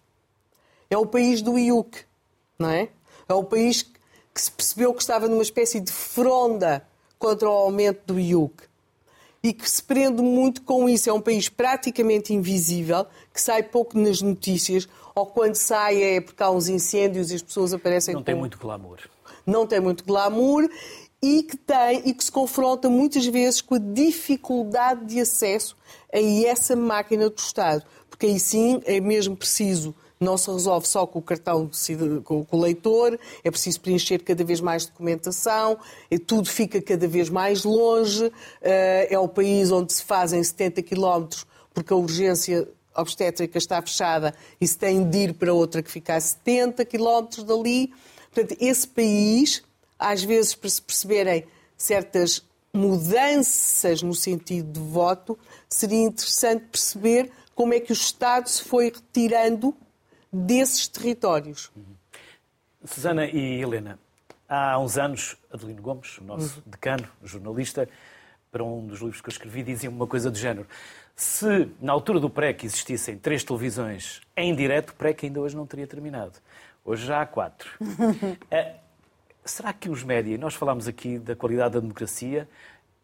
[0.89, 1.99] É o país do IUC,
[2.57, 2.89] não é?
[3.27, 3.83] É o país
[4.35, 6.85] que se percebeu que estava numa espécie de fronda
[7.17, 8.65] contra o aumento do IUC
[9.41, 11.09] e que se prende muito com isso.
[11.09, 16.43] É um país praticamente invisível, que sai pouco nas notícias, ou quando sai é porque
[16.43, 18.25] há uns incêndios e as pessoas aparecem Não com...
[18.25, 18.99] tem muito glamour.
[19.45, 20.69] Não tem muito glamour
[21.21, 25.77] e que tem e que se confronta muitas vezes com a dificuldade de acesso
[26.11, 27.85] a essa máquina do Estado.
[28.09, 31.69] Porque aí sim é mesmo preciso não se resolve só com o cartão,
[32.23, 35.77] com o leitor, é preciso preencher cada vez mais documentação,
[36.25, 41.45] tudo fica cada vez mais longe, eh, é o país onde se fazem 70 quilómetros
[41.75, 46.15] porque a urgência obstétrica está fechada e se tem de ir para outra que fica
[46.15, 47.93] a 70 quilómetros dali.
[48.31, 49.61] Portanto, esse país,
[49.99, 51.45] às vezes, para se perceberem
[51.77, 52.41] certas
[52.73, 55.37] mudanças no sentido de voto,
[55.69, 59.75] seria interessante perceber como é que o Estado se foi retirando
[60.35, 61.71] desses territórios.
[62.83, 63.97] Susana e Helena,
[64.47, 66.63] há uns anos, Adelino Gomes, o nosso uhum.
[66.65, 67.87] decano, jornalista,
[68.51, 70.67] para um dos livros que eu escrevi, dizia uma coisa do género.
[71.15, 75.65] Se na altura do PREC existissem três televisões em direto, o PREC ainda hoje não
[75.65, 76.33] teria terminado.
[76.83, 77.69] Hoje já há quatro.
[78.51, 78.75] é,
[79.43, 82.47] será que os média, nós falámos aqui da qualidade da democracia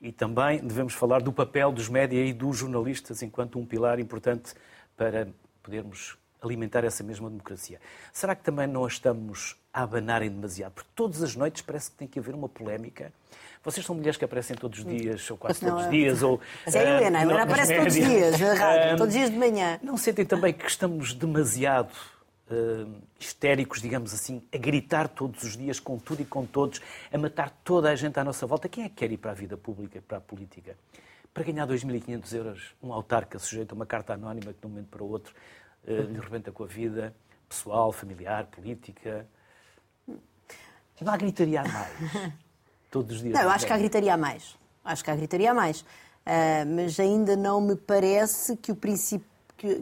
[0.02, 4.54] e também devemos falar do papel dos média e dos jornalistas enquanto um pilar importante
[4.98, 5.28] para
[5.64, 7.80] podermos alimentar essa mesma democracia.
[8.12, 10.74] Será que também não a estamos a abanarem demasiado?
[10.74, 13.14] Porque todas as noites parece que tem que haver uma polémica.
[13.64, 15.90] Vocês são mulheres que aparecem todos os dias, ou quase todos os é.
[15.92, 16.42] dias, ou...
[16.66, 19.30] Mas é a Helena, a Helena aparece todos os dias, na rádio, todos os dias
[19.30, 19.80] de manhã.
[19.84, 21.94] Não sentem também que estamos demasiado
[22.52, 26.82] uh, histéricos, digamos assim, a gritar todos os dias com tudo e com todos,
[27.12, 28.68] a matar toda a gente à nossa volta?
[28.68, 30.76] Quem é que quer ir para a vida pública, para a política?
[31.32, 34.90] Para ganhar 2.500 euros, um autarca sujeito a uma carta anónima que de um momento
[34.90, 37.14] para o outro eh, lhe rebenta com a vida
[37.52, 39.28] pessoal, familiar, política.
[41.02, 42.34] Não há gritaria a mais.
[42.90, 43.34] Todos os dias.
[43.34, 44.58] Não, eu acho que há gritaria a mais.
[44.84, 45.82] Acho que há gritaria a mais.
[45.82, 49.24] Uh, mas ainda não me parece que, o princip...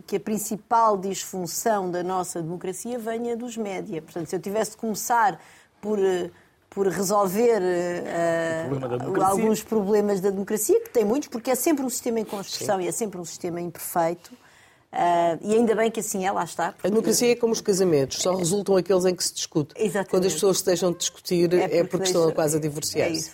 [0.07, 4.01] que a principal disfunção da nossa democracia venha dos média.
[4.01, 5.39] Portanto, se eu tivesse de começar
[5.81, 6.31] por, eh,
[6.69, 12.19] por resolver uh, alguns problemas da democracia, que tem muitos, porque é sempre um sistema
[12.19, 12.85] em construção Sim.
[12.85, 14.31] e é sempre um sistema imperfeito,
[14.91, 16.71] Uh, e ainda bem que assim é, lá está.
[16.71, 16.87] Porque...
[16.87, 19.73] A democracia é como os casamentos, só resultam aqueles em que se discute.
[19.77, 20.09] Exatamente.
[20.09, 23.31] Quando as pessoas se deixam de discutir é porque, é porque estão quase a divorciar-se.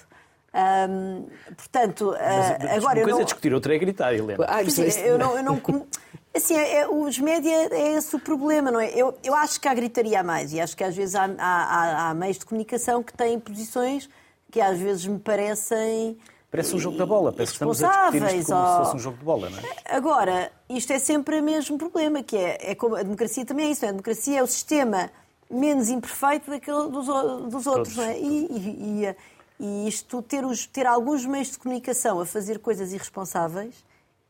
[0.53, 2.17] É um, portanto, uh,
[2.59, 2.99] Mas, agora.
[2.99, 3.19] Uma coisa não...
[3.21, 4.45] é discutir, outra é gritar, Helena.
[4.47, 5.37] Ah, isso, é, eu não.
[5.37, 5.61] Eu não
[6.35, 8.89] assim, é, é, os média é esse o problema, não é?
[8.93, 12.09] Eu, eu acho que há gritaria a mais e acho que às vezes há, há,
[12.09, 14.09] há meios de comunicação que têm posições
[14.51, 16.17] que às vezes me parecem
[16.55, 18.71] Parece um jogo da bola, parece que estamos a discutir isto como ou...
[18.71, 19.63] se fosse um jogo de bola, não é?
[19.85, 23.71] Agora, isto é sempre o mesmo problema, que é, é como a democracia também é
[23.71, 23.89] isso, é?
[23.89, 25.11] A democracia é o sistema
[25.51, 27.07] menos imperfeito daquele dos,
[27.51, 28.17] dos outros, não é?
[28.17, 29.15] E, e,
[29.59, 33.83] e, isto, ter, os, ter alguns meios de comunicação a fazer coisas irresponsáveis,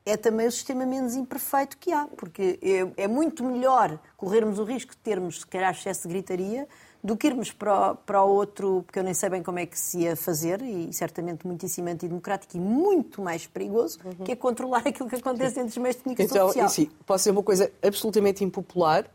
[0.03, 4.63] é também o sistema menos imperfeito que há, porque é, é muito melhor corrermos o
[4.63, 6.67] risco de termos, se calhar, excesso de gritaria
[7.05, 9.65] do que irmos para o, para o outro, porque eu nem sei bem como é
[9.67, 14.79] que se ia fazer, e certamente muitíssimo antidemocrático e muito mais perigoso, que é controlar
[14.87, 16.69] aquilo que acontece dentro dos meios de comunicação Então, social.
[16.69, 19.05] sim, posso dizer uma coisa absolutamente impopular.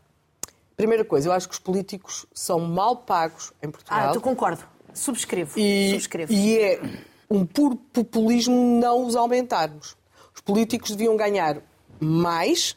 [0.77, 4.09] Primeira coisa, eu acho que os políticos são mal pagos em Portugal.
[4.09, 4.63] Ah, tu concordo.
[4.93, 5.59] Subscrevo.
[5.59, 6.31] E, Subscrevo.
[6.31, 6.81] e é
[7.29, 9.97] um puro populismo não os aumentarmos.
[10.33, 11.57] Os políticos deviam ganhar
[11.99, 12.71] mais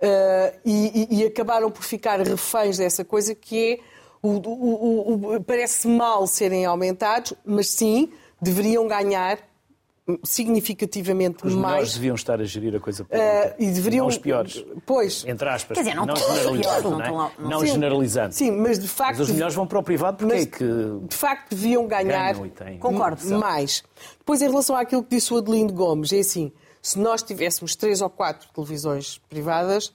[0.00, 3.91] uh, e, e, e, acabaram por ficar reféns dessa coisa que é
[5.46, 8.10] parece mal serem aumentados, mas sim
[8.40, 9.38] deveriam ganhar
[10.24, 11.64] significativamente os mais.
[11.64, 13.56] Os melhores deviam estar a gerir a coisa pública.
[13.58, 14.04] Uh, e deveriam...
[14.04, 14.64] Não os piores.
[14.84, 15.24] Pois.
[15.26, 15.76] Entre aspas.
[15.76, 16.90] Quer dizer, não, não generalizando.
[16.90, 17.30] Não, não, é?
[17.38, 18.34] não generalizando.
[18.34, 19.18] Sim, mas de facto.
[19.18, 20.64] Mas os melhores vão para o privado porque é que.
[21.08, 22.34] De facto deviam ganhar.
[22.80, 23.22] Concordo.
[23.38, 23.84] Mais.
[24.18, 28.00] Depois, em relação àquilo que disse o Adelino Gomes, é assim: se nós tivéssemos três
[28.00, 29.92] ou quatro televisões privadas,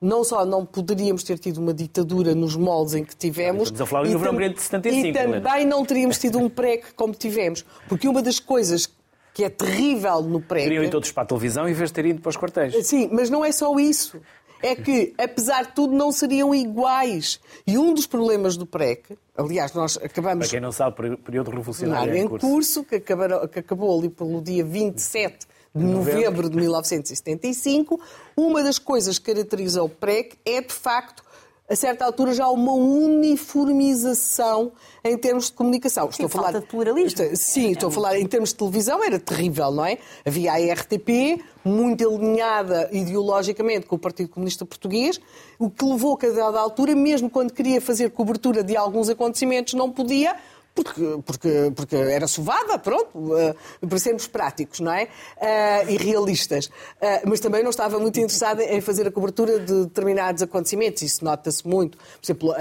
[0.00, 3.64] não só não poderíamos ter tido uma ditadura nos moldes em que tivemos.
[3.64, 5.06] Estamos a falar do Verão de 75.
[5.06, 7.64] E também não teríamos tido um PREC como tivemos.
[7.86, 8.88] Porque uma das coisas
[9.34, 10.64] que é terrível no PREC.
[10.64, 12.86] Teriam ido todos para a televisão em vez de terem ido para os quartéis.
[12.86, 14.20] Sim, mas não é só isso.
[14.62, 17.40] É que, apesar de tudo, não seriam iguais.
[17.66, 20.48] E um dos problemas do PREC, aliás, nós acabamos.
[20.48, 24.10] Para quem não sabe, o período revolucionário em curso, curso que, acabaram, que acabou ali
[24.10, 28.00] pelo dia 27 de novembro de 1975,
[28.36, 31.22] uma das coisas que caracteriza o PREC é, de facto,
[31.70, 34.72] a certa altura já uma uniformização
[35.04, 36.10] em termos de comunicação.
[36.10, 37.36] Sim, estou a falar de pluralismo.
[37.36, 39.98] Sim, estou a falar em termos de televisão, era terrível, não é?
[40.26, 45.20] Havia a RTP, muito alinhada ideologicamente com o Partido Comunista Português,
[45.60, 49.92] o que levou a cada altura, mesmo quando queria fazer cobertura de alguns acontecimentos, não
[49.92, 50.34] podia,
[50.74, 55.04] porque, porque, porque era sovada, pronto, uh, para sermos práticos, não é?
[55.36, 56.66] Uh, e realistas.
[56.66, 61.02] Uh, mas também não estava muito interessada em fazer a cobertura de determinados acontecimentos.
[61.02, 61.98] Isso nota-se muito.
[61.98, 62.54] Por exemplo,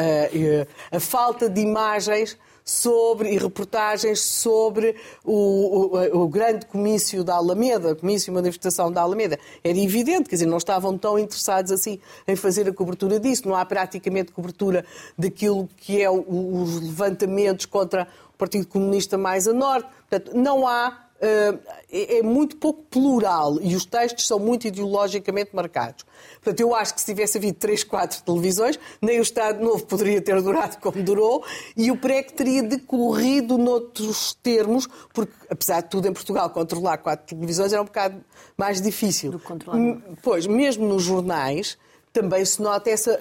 [0.92, 2.38] a falta de imagens
[2.70, 9.02] sobre, e reportagens sobre o, o, o, grande comício da Alameda, comício e manifestação da
[9.02, 9.40] Alameda.
[9.64, 13.48] Era evidente, quer dizer, não estavam tão interessados assim em fazer a cobertura disso.
[13.48, 14.86] Não há praticamente cobertura
[15.18, 19.90] daquilo que é os levantamentos contra o Partido Comunista mais a norte.
[20.08, 26.06] Portanto, não há é muito pouco plural e os textos são muito ideologicamente marcados.
[26.36, 30.22] Portanto, eu acho que se tivesse havido três, quatro televisões, nem o Estado Novo poderia
[30.22, 31.44] ter durado como durou
[31.76, 37.36] e o PREC teria decorrido noutros termos, porque, apesar de tudo, em Portugal, controlar quatro
[37.36, 38.24] televisões era um bocado
[38.58, 39.32] mais difícil.
[39.32, 39.98] Do controlar.
[40.24, 41.78] Pois, mesmo nos jornais,
[42.14, 43.20] também se nota essa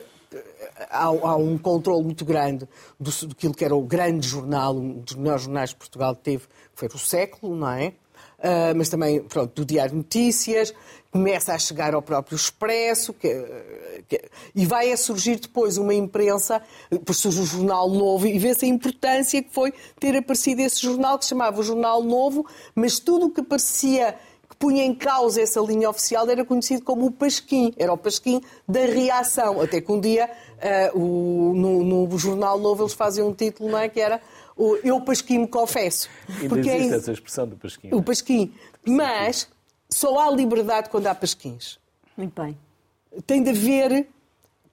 [0.91, 2.68] Há, há, um controle muito grande
[2.99, 6.53] do, do que era o grande jornal, um dos melhores jornais que Portugal teve, que
[6.74, 7.95] foi o século, não é?
[8.39, 10.72] Uh, mas também pronto, do Diário de Notícias,
[11.11, 13.29] começa a chegar ao próprio Expresso, que,
[14.09, 14.22] que,
[14.55, 18.68] e vai a surgir depois uma imprensa, depois surge o Jornal Novo, e vê-se a
[18.68, 23.31] importância que foi ter aparecido esse jornal, que se chamava Jornal Novo, mas tudo o
[23.31, 24.18] que parecia que
[24.59, 28.81] punha em causa essa linha oficial era conhecido como o Pasquim, era o Pasquim da
[28.81, 30.29] reação, até que um dia
[30.93, 34.21] uh, o, no, no, Jornal Novo eles fazem um título não é, que era
[34.57, 36.09] o Eu Pasquim me confesso.
[36.29, 36.97] Ainda Porque existe é...
[36.97, 37.95] essa expressão do Pasquim.
[37.95, 38.53] O Pasquim.
[38.85, 39.49] Mas
[39.89, 41.79] só há liberdade quando há pasquins.
[42.17, 42.57] Muito bem.
[43.27, 44.09] Tem de haver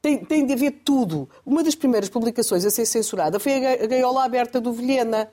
[0.02, 1.28] tem, tem de haver tudo.
[1.44, 5.32] Uma das primeiras publicações a ser censurada foi a Gaiola Aberta do Vilhena.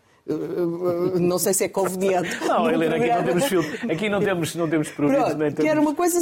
[1.20, 2.38] Não sei se é conveniente.
[2.46, 3.92] Não, Helena, aqui não temos filme.
[3.92, 5.54] Aqui não temos, não temos produtos, Pronto, temos...
[5.54, 6.20] Que era uma coisa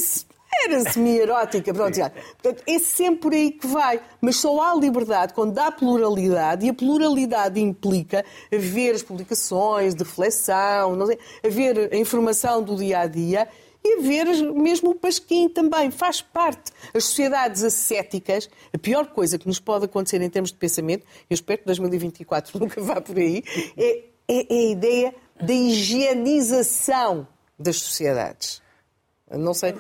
[0.65, 1.73] era semi-erótica.
[1.73, 4.01] Portanto, é sempre por aí que vai.
[4.21, 10.03] Mas só há liberdade quando há pluralidade, e a pluralidade implica haver as publicações de
[10.03, 13.49] reflexão, não sei, haver a informação do dia a dia
[13.83, 16.73] e haver mesmo o pasquim também, faz parte.
[16.95, 21.35] As sociedades ascéticas, a pior coisa que nos pode acontecer em termos de pensamento, eu
[21.35, 23.43] espero que 2024 nunca vá por aí,
[23.77, 27.27] é, é, é a ideia da higienização
[27.59, 28.61] das sociedades.
[29.39, 29.73] Não sei.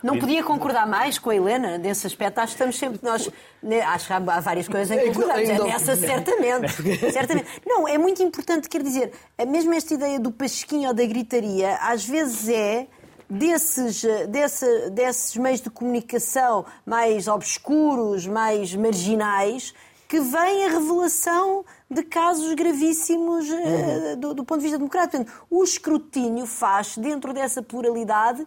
[0.00, 2.38] Não podia concordar mais com a Helena nesse aspecto.
[2.38, 3.28] Acho que estamos sempre nós.
[3.60, 5.48] Né, acho que há várias coisas em que concordamos.
[5.50, 6.72] É nessa, certamente.
[7.12, 7.48] certamente.
[7.66, 9.10] Não, é muito importante, quer dizer,
[9.48, 12.86] mesmo esta ideia do pasquinho ou da gritaria, às vezes é
[13.28, 19.74] desses, desse, desses meios de comunicação mais obscuros, mais marginais,
[20.08, 24.20] que vem a revelação de casos gravíssimos uhum.
[24.20, 25.24] do, do, ponto de vista democrático.
[25.24, 28.46] Portanto, o escrutínio faz, dentro dessa pluralidade,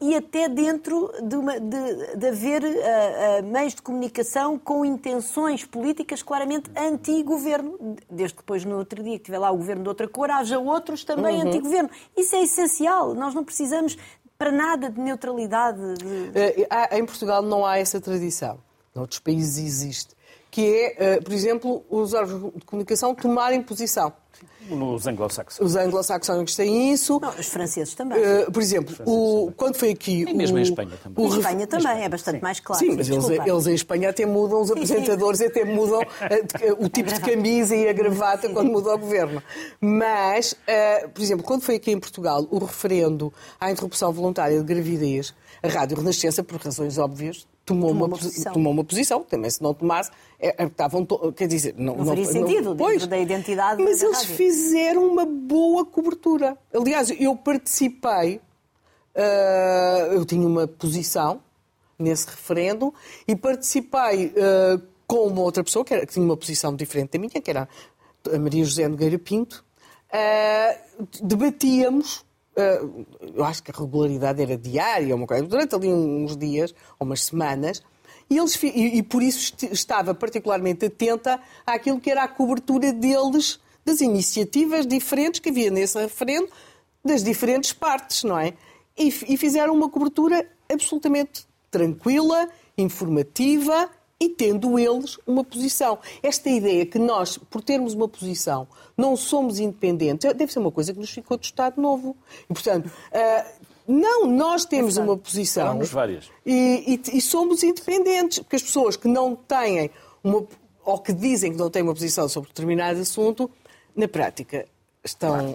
[0.00, 5.64] e até dentro de, uma, de, de haver uh, uh, meios de comunicação com intenções
[5.64, 7.96] políticas claramente anti-governo.
[8.08, 10.58] Desde que depois, no outro dia, que tiver lá o governo de outra cor, haja
[10.58, 11.48] outros também uhum.
[11.48, 11.90] anti-governo.
[12.16, 13.14] Isso é essencial.
[13.14, 13.98] Nós não precisamos
[14.36, 15.80] para nada de neutralidade.
[15.94, 16.04] De...
[16.04, 18.58] Uh, em Portugal não há essa tradição.
[18.94, 20.17] Noutros países existe
[20.50, 24.12] que é, uh, por exemplo, os órgãos de comunicação tomarem posição.
[24.68, 25.60] Nos anglo-saxónicos.
[25.60, 27.18] Os anglo-saxónicos têm isso.
[27.20, 28.18] Não, os franceses também.
[28.18, 30.22] Uh, por exemplo, o, quando foi aqui.
[30.28, 31.24] E mesmo o, em Espanha também.
[31.24, 32.42] Em Espanha também, é bastante sim.
[32.42, 32.84] mais claro.
[32.84, 37.12] Sim, mas eles, eles, em Espanha até mudam, os apresentadores até mudam uh, o tipo
[37.12, 39.42] de camisa e a gravata quando muda o governo.
[39.80, 44.64] Mas, uh, por exemplo, quando foi aqui em Portugal o referendo à interrupção voluntária de
[44.64, 48.52] gravidez, a Rádio Renascença, por razões óbvias, tomou, tomou uma, posição.
[48.52, 49.22] tomou uma posição.
[49.22, 50.10] Também se não tomasse,
[50.40, 51.06] é, estavam.
[51.36, 53.82] Quer dizer, não, não faria não, sentido não, pois, da identidade.
[53.82, 54.36] Mas da eles rádio.
[54.36, 56.56] fizeram uma boa cobertura.
[56.72, 58.40] Aliás, eu participei,
[59.16, 61.40] uh, eu tinha uma posição
[61.98, 62.94] nesse referendo
[63.26, 67.18] e participei uh, com uma outra pessoa que, era, que, tinha uma posição diferente da
[67.18, 67.68] minha, que era
[68.32, 69.64] a Maria José Nogueira Pinto.
[70.10, 72.24] Uh, debatíamos
[73.36, 77.24] eu acho que a regularidade era diária, uma coisa, durante ali uns dias ou umas
[77.24, 77.82] semanas,
[78.30, 83.58] e, eles, e, e por isso estava particularmente atenta àquilo que era a cobertura deles,
[83.84, 86.48] das iniciativas diferentes que havia nesse referendo,
[87.04, 88.52] das diferentes partes, não é?
[88.98, 93.88] E, e fizeram uma cobertura absolutamente tranquila, informativa
[94.20, 95.98] e tendo eles uma posição.
[96.22, 98.66] Esta ideia que nós, por termos uma posição,
[98.96, 102.16] não somos independentes, deve ser uma coisa que nos ficou do Estado Novo.
[102.50, 105.72] E, portanto, uh, não, nós temos é uma posição.
[105.72, 106.30] Temos várias.
[106.44, 109.90] E, e, e, somos independentes, porque as pessoas que não têm
[110.22, 110.46] uma.
[110.84, 113.50] ou que dizem que não têm uma posição sobre determinado assunto,
[113.96, 114.66] na prática
[115.02, 115.54] estão.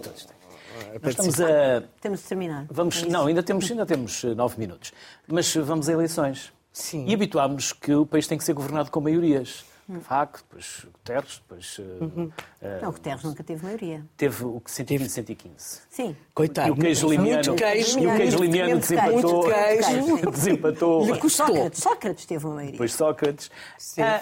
[1.04, 1.82] estamos a.
[2.00, 2.66] Temos de terminar.
[2.70, 3.02] Vamos...
[3.02, 4.92] É não, ainda temos, ainda temos eh, nove minutos.
[5.28, 6.52] Mas vamos a eleições.
[6.74, 7.06] Sim.
[7.06, 9.64] E habituámos que o país tem que ser governado com maiorias.
[9.88, 10.00] Hum.
[10.00, 11.78] FAC, depois Guterres, depois.
[11.78, 12.24] Uhum.
[12.24, 14.04] Uh, não, Guterres nunca teve maioria.
[14.16, 15.82] Teve o que 115, 115.
[15.88, 16.16] Sim.
[16.34, 16.68] Coitado.
[16.68, 19.12] E o queijo limiano, muito queijo, e o queijo limiano desempatou.
[19.12, 20.30] Muito queijo.
[20.30, 21.06] desempatou.
[21.06, 21.46] Lhe custou.
[21.46, 22.72] Sócrates, Sócrates teve uma maioria.
[22.72, 23.50] Depois Sócrates.
[23.78, 24.02] Sim.
[24.02, 24.20] Uh,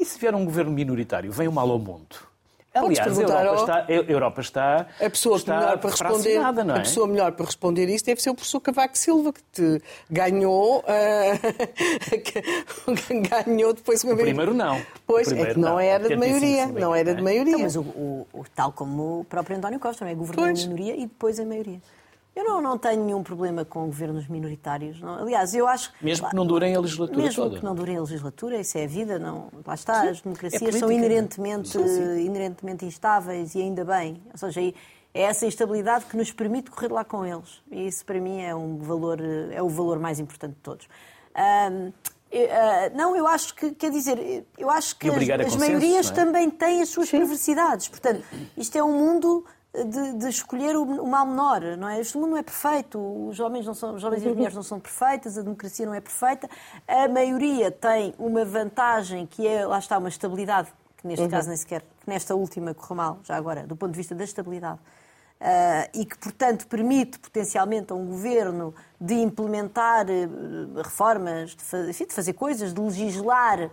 [0.00, 2.27] e se vier um governo minoritário, vem o mal ao mundo?
[2.74, 3.56] Aliás, a Europa, ao...
[3.56, 4.86] está, a Europa está.
[5.00, 6.78] A pessoa está melhor para responder, não é?
[6.78, 10.84] a pessoa melhor para responder isso deve ser o professor Cavaco Silva, que te ganhou,
[10.84, 10.84] uh,
[13.46, 14.28] ganhou depois uma vez.
[14.28, 14.80] Primeiro não.
[15.06, 15.80] Pois, primeiro é que não, não.
[15.80, 16.66] era de maioria.
[16.66, 17.54] Não era de maioria.
[17.54, 20.14] Então, mas o, o, tal como o próprio António Costa, não é?
[20.14, 21.80] Governou a minoria e depois a maioria.
[22.38, 25.00] Eu não, não tenho nenhum problema com governos minoritários.
[25.00, 25.22] Não.
[25.22, 25.92] Aliás, eu acho.
[26.00, 27.58] Mesmo que não durem a legislatura mesmo toda.
[27.58, 29.50] que não durem a legislatura, isso é a vida, não.
[29.66, 32.24] Lá está, sim, as democracias é são inerentemente, sim, sim.
[32.24, 34.22] inerentemente instáveis e ainda bem.
[34.30, 34.72] Ou seja, é
[35.12, 37.60] essa instabilidade que nos permite correr lá com eles.
[37.72, 40.88] E isso, para mim, é, um valor, é o valor mais importante de todos.
[41.36, 41.92] Um,
[42.30, 46.12] Uh, não, eu acho que, quer dizer, eu acho que as, as maiorias é?
[46.12, 47.88] também têm as suas perversidades.
[47.88, 48.22] Portanto,
[48.54, 49.46] isto é um mundo
[49.84, 52.00] de, de escolher o, o, mal menor, não é?
[52.00, 52.98] Este mundo não é perfeito,
[53.28, 55.94] os homens, não são, os homens e as mulheres não são perfeitas, a democracia não
[55.94, 56.48] é perfeita,
[56.86, 61.30] a maioria tem uma vantagem que é, lá está, uma estabilidade, que neste uhum.
[61.30, 64.24] caso nem sequer, que nesta última correu mal, já agora, do ponto de vista da
[64.24, 64.78] estabilidade.
[65.40, 71.78] Uh, e que, portanto, permite potencialmente a um governo de implementar uh, reformas, de, fa
[71.88, 73.70] enfim, de, fazer coisas, de legislar, uh,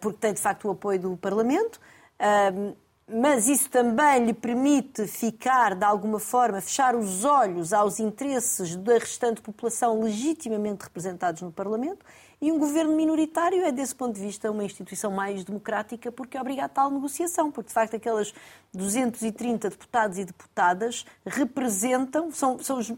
[0.00, 1.80] porque tem de facto o apoio do Parlamento
[3.08, 8.94] mas isso também lhe permite ficar, de alguma forma, fechar os olhos aos interesses da
[8.94, 12.04] restante população legitimamente representados no Parlamento.
[12.40, 16.60] E um governo minoritário é, desse ponto de vista, uma instituição mais democrática porque é
[16.60, 18.34] a tal negociação, porque, de facto, aquelas
[18.74, 22.92] 230 deputados e deputadas representam, são, são os,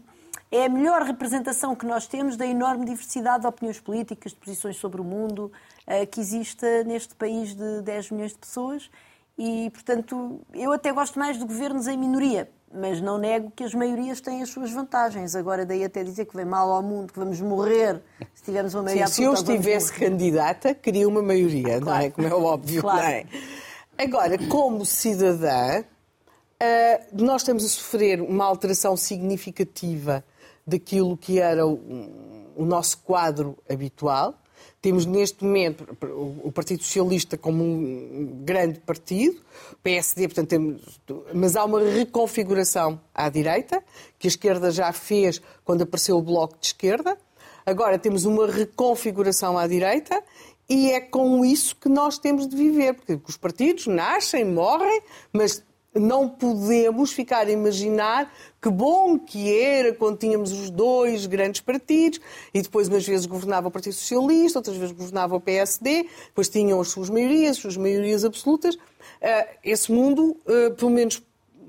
[0.51, 4.75] é a melhor representação que nós temos da enorme diversidade de opiniões políticas, de posições
[4.77, 5.51] sobre o mundo
[5.85, 8.89] uh, que existe neste país de 10 milhões de pessoas
[9.41, 13.73] e, portanto, eu até gosto mais de governos em minoria, mas não nego que as
[13.73, 15.33] maiorias têm as suas vantagens.
[15.33, 18.01] Agora, daí até dizer que vem mal ao mundo, que vamos morrer
[18.35, 21.85] se tivermos uma maioria Sim, Se eu estivesse candidata, queria uma maioria, claro.
[21.85, 22.09] não é?
[22.09, 22.99] Como é óbvio, claro.
[22.99, 23.25] não é?
[23.97, 25.85] Agora, como cidadã,
[26.59, 30.21] eh, nós estamos a sofrer uma alteração significativa
[30.67, 34.35] daquilo que era o nosso quadro habitual.
[34.81, 35.85] Temos neste momento
[36.43, 39.39] o Partido Socialista como um grande partido,
[39.83, 40.81] PSD, portanto, temos,
[41.33, 43.83] mas há uma reconfiguração à direita,
[44.17, 47.17] que a esquerda já fez quando apareceu o Bloco de Esquerda.
[47.65, 50.23] Agora temos uma reconfiguração à direita
[50.69, 55.01] e é com isso que nós temos de viver, porque os partidos nascem, morrem,
[55.33, 55.63] mas
[55.93, 58.31] não podemos ficar a imaginar
[58.61, 62.19] que bom que era quando tínhamos os dois grandes partidos
[62.53, 66.79] e depois umas vezes governava o Partido Socialista, outras vezes governava o PSD, depois tinham
[66.79, 68.77] as suas maiorias, as suas maiorias absolutas.
[69.21, 71.21] Ah, esse mundo, ah, pelo menos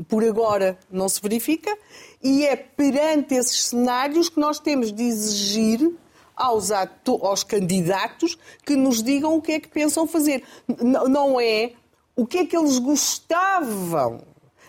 [0.08, 1.76] por agora, não se verifica
[2.22, 5.92] e é perante esses cenários que nós temos de exigir
[6.34, 10.42] aos, aos candidatos que nos digam o que é que pensam fazer.
[10.78, 11.72] Não é
[12.16, 14.22] o que é que eles gostavam.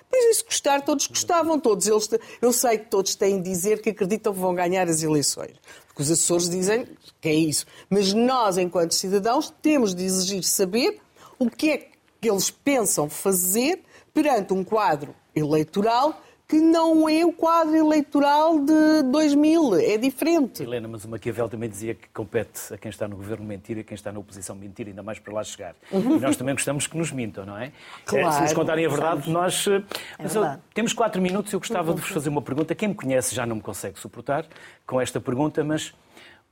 [0.09, 2.09] Pois isso gostar, todos gostavam, todos eles.
[2.41, 5.53] Eu sei que todos têm de dizer que acreditam que vão ganhar as eleições.
[5.87, 6.85] Porque os Açores dizem
[7.21, 7.65] que é isso.
[7.89, 10.99] Mas nós, enquanto cidadãos, temos de exigir saber
[11.39, 11.77] o que é
[12.19, 13.83] que eles pensam fazer
[14.13, 16.21] perante um quadro eleitoral
[16.51, 20.61] que não é o quadro eleitoral de 2000, é diferente.
[20.61, 23.79] Helena, mas o Maquiavel também dizia que compete a quem está no governo mentir e
[23.79, 25.75] a quem está na oposição mentir, ainda mais para lá chegar.
[25.89, 26.17] Uhum.
[26.17, 27.71] E nós também gostamos que nos mintam, não é?
[28.03, 29.65] Claro, Se nos contarem a verdade, nós...
[29.65, 29.81] Eh,
[30.19, 30.61] é verdade.
[30.73, 32.75] temos quatro minutos, eu gostava de vos fazer uma pergunta.
[32.75, 34.45] Quem me conhece já não me consegue suportar
[34.85, 35.93] com esta pergunta, mas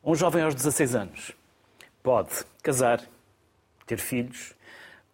[0.01, 1.33] um jovem aos 16 anos
[2.01, 3.01] pode casar,
[3.85, 4.53] ter filhos,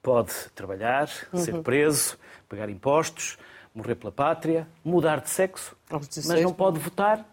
[0.03, 1.39] pode trabalhar, uhum.
[1.39, 3.35] ser preso, pagar impostos
[3.75, 5.75] morrer pela pátria, mudar de sexo,
[6.25, 7.25] mas não pode votar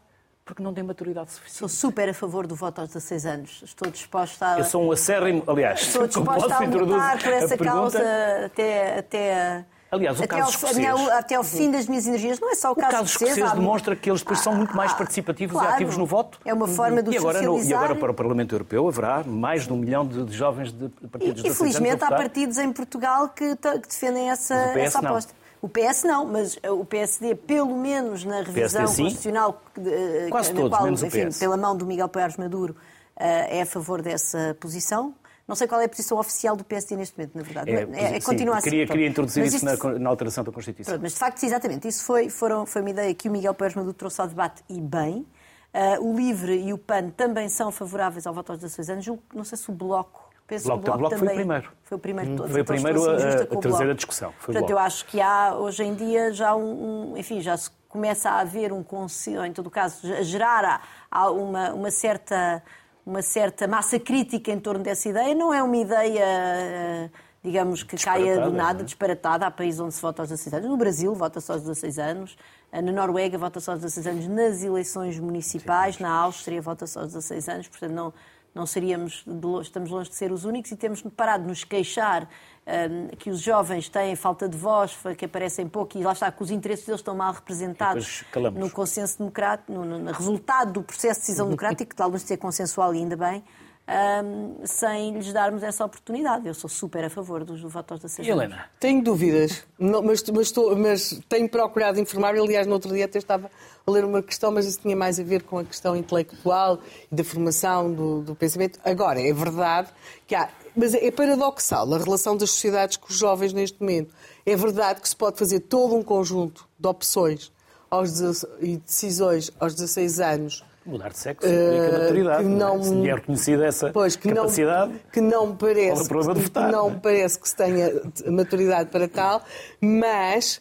[0.45, 1.59] porque não tem maturidade suficiente.
[1.59, 3.63] Sou super a favor do voto aos 16 anos.
[3.65, 4.59] Estou disposta a...
[4.59, 8.01] Eu sou um acérrimo, aliás, Estou disposta a lutar por essa causa
[8.47, 8.99] até...
[8.99, 9.65] até...
[9.91, 11.09] Aliás, o até caso ao, escocês...
[11.11, 12.41] Até ao fim das minhas energias.
[12.41, 13.37] Não é só o caso, o caso escocês.
[13.37, 16.41] escocês demonstra que eles depois são muito mais participativos claro, e ativos no voto.
[16.47, 17.65] É uma forma de e agora, socializar...
[17.65, 20.89] no, e agora para o Parlamento Europeu haverá mais de um milhão de, jovens de
[20.89, 25.35] partidos e, de Infelizmente há partidos em Portugal que, que defendem essa, essa aposta.
[25.35, 25.42] Não.
[25.63, 30.53] O PS não, mas eh, o PSD, pelo menos na revisão PSD, constitucional, eh, Quase
[30.53, 32.75] na todos, qual, menos enfim, pela mão do Miguel Paiares Maduro,
[33.17, 35.15] eh, é a favor dessa posição.
[35.47, 37.71] Não sei qual é a posição oficial do PSD neste momento, na verdade.
[37.71, 40.95] É, é, é continua sim, queria, queria introduzir isso, isso na, na, alteração da Constituição.
[40.95, 43.77] Pronto, mas de facto, exatamente, isso foi, foram, foi uma ideia que o Miguel Paiares
[43.77, 45.25] Maduro trouxe ao debate e bem.
[45.73, 49.07] Uh, o LIVRE e o PAN também são favoráveis ao voto aos 16 anos.
[49.33, 51.73] Não sei se o Bloco Penso Bloco, que o Bloco, Bloco também, foi o primeiro.
[51.83, 52.53] Foi o primeiro de todos.
[52.53, 54.33] Foi o primeiro a, a trazer a discussão.
[54.39, 57.71] Foi Portanto, eu acho que há, hoje em dia, já um, um enfim, já se
[57.89, 62.63] começa a haver um conselho, em todo caso, a gerar uma, uma certa
[63.05, 65.35] uma certa massa crítica em torno dessa ideia.
[65.35, 67.11] Não é uma ideia, eh,
[67.43, 68.85] digamos, que caia do nada, é?
[68.85, 69.47] disparatada.
[69.47, 70.69] Há países onde se vota aos 16 anos.
[70.69, 72.37] No Brasil, vota-se aos 16 anos.
[72.71, 75.99] Eh, na Noruega, vota-se aos 16 anos nas eleições municipais.
[75.99, 77.69] Na Áustria, vota-se aos 16 anos.
[77.69, 78.13] Portanto, não,
[78.55, 79.25] não seríamos,
[79.63, 82.29] estamos longe de ser os únicos e temos parado de nos queixar
[82.67, 86.43] um, que os jovens têm falta de voz, que aparecem pouco e lá está que
[86.43, 88.25] os interesses deles estão mal representados
[88.55, 92.95] no consenso democrático, no, no, resultado do processo de decisão democrática, que talvez seja consensual
[92.95, 93.43] e ainda bem,
[93.89, 96.47] um, sem lhes darmos essa oportunidade.
[96.47, 98.31] Eu sou super a favor dos votos da CGT.
[98.31, 98.67] Helena?
[98.79, 102.35] Tenho dúvidas, não, mas, mas, estou, mas, tenho procurado informar.
[102.35, 103.51] Aliás, no outro dia até estava
[103.87, 106.79] a ler uma questão, mas isso tinha mais a ver com a questão intelectual
[107.11, 108.79] e da formação do, do pensamento.
[108.85, 109.89] Agora, é verdade
[110.27, 110.49] que há.
[110.75, 114.15] Mas é paradoxal a relação das sociedades com os jovens neste momento.
[114.47, 117.53] É verdade que se pode fazer todo um conjunto de opções
[117.91, 122.43] aos, e decisões aos 16 anos Mudar de sexo implica uh, maturidade.
[122.43, 122.83] Que não, não é?
[122.83, 124.93] Se é reconhecida essa pois, que capacidade.
[124.93, 127.01] Não, que não parece, que, votar, que não, não é?
[127.01, 129.43] parece que se tenha maturidade para tal,
[129.81, 130.61] mas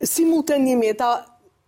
[0.00, 1.02] simultaneamente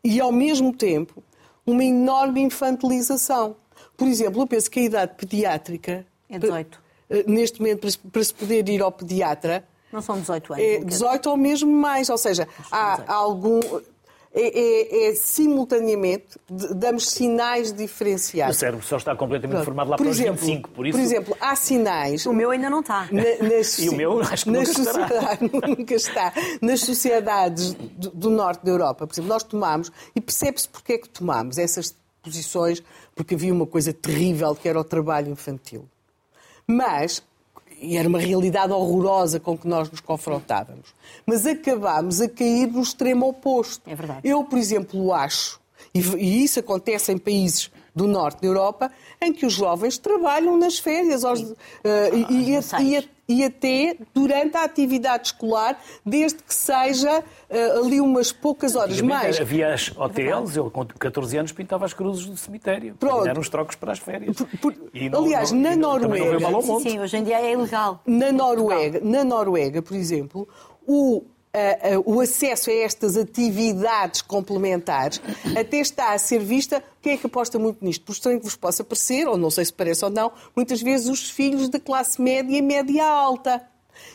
[0.02, 1.22] e ao mesmo tempo
[1.66, 3.56] uma enorme infantilização.
[3.96, 6.06] Por exemplo, eu penso que a idade pediátrica.
[6.30, 6.80] É 18.
[7.10, 9.64] Eh, neste momento, para se poder ir ao pediatra.
[9.92, 10.64] Não são 18 anos.
[10.64, 12.08] É 18 ou mesmo mais.
[12.08, 13.60] Ou seja, há algum
[14.34, 18.56] é, é, é, simultaneamente damos sinais diferenciados.
[18.56, 19.64] O cérebro só está completamente Pronto.
[19.64, 20.98] formado lá por para exemplo, os 25, por isso...
[20.98, 22.26] Por exemplo, há sinais...
[22.26, 23.08] O meu ainda não está.
[23.10, 25.38] Na, nas, e o meu acho que nunca estará.
[25.68, 26.32] nunca está.
[26.60, 30.98] Nas sociedades do, do, norte da Europa, por exemplo, nós tomamos, e percebe-se porque é
[30.98, 32.82] que tomamos essas posições,
[33.14, 35.88] porque havia uma coisa terrível que era o trabalho infantil.
[36.66, 37.22] Mas
[37.80, 40.94] e era uma realidade horrorosa com que nós nos confrontávamos.
[41.24, 43.88] Mas acabámos a cair no extremo oposto.
[43.88, 44.20] É verdade.
[44.24, 45.60] Eu, por exemplo, acho,
[45.94, 50.78] e, isso acontece em países do norte da Europa, em que os jovens trabalham nas
[50.78, 51.56] férias aos, uh,
[52.30, 53.08] e, e, e,
[53.44, 59.38] até durante a atividade escolar, desde que seja uh, ali umas poucas horas mais.
[59.38, 62.94] Havia as hotéis, eu com 14 anos pintava as cruzes do cemitério.
[62.98, 63.26] Pronto.
[63.26, 64.36] Eram os trocos para as férias.
[64.36, 64.74] Por, por,
[65.10, 66.62] não, aliás, não, na Noruega.
[66.62, 68.00] Sim, sim, hoje em dia é ilegal.
[68.06, 70.48] Na Noruega, na Noruega, por exemplo,
[70.86, 71.24] o
[72.04, 75.20] o acesso a estas atividades complementares
[75.58, 76.82] até está a ser vista.
[77.00, 78.04] Quem é que aposta muito nisto?
[78.04, 81.08] Por estranho que vos possa parecer, ou não sei se parece ou não, muitas vezes
[81.08, 83.62] os filhos da classe média e média alta.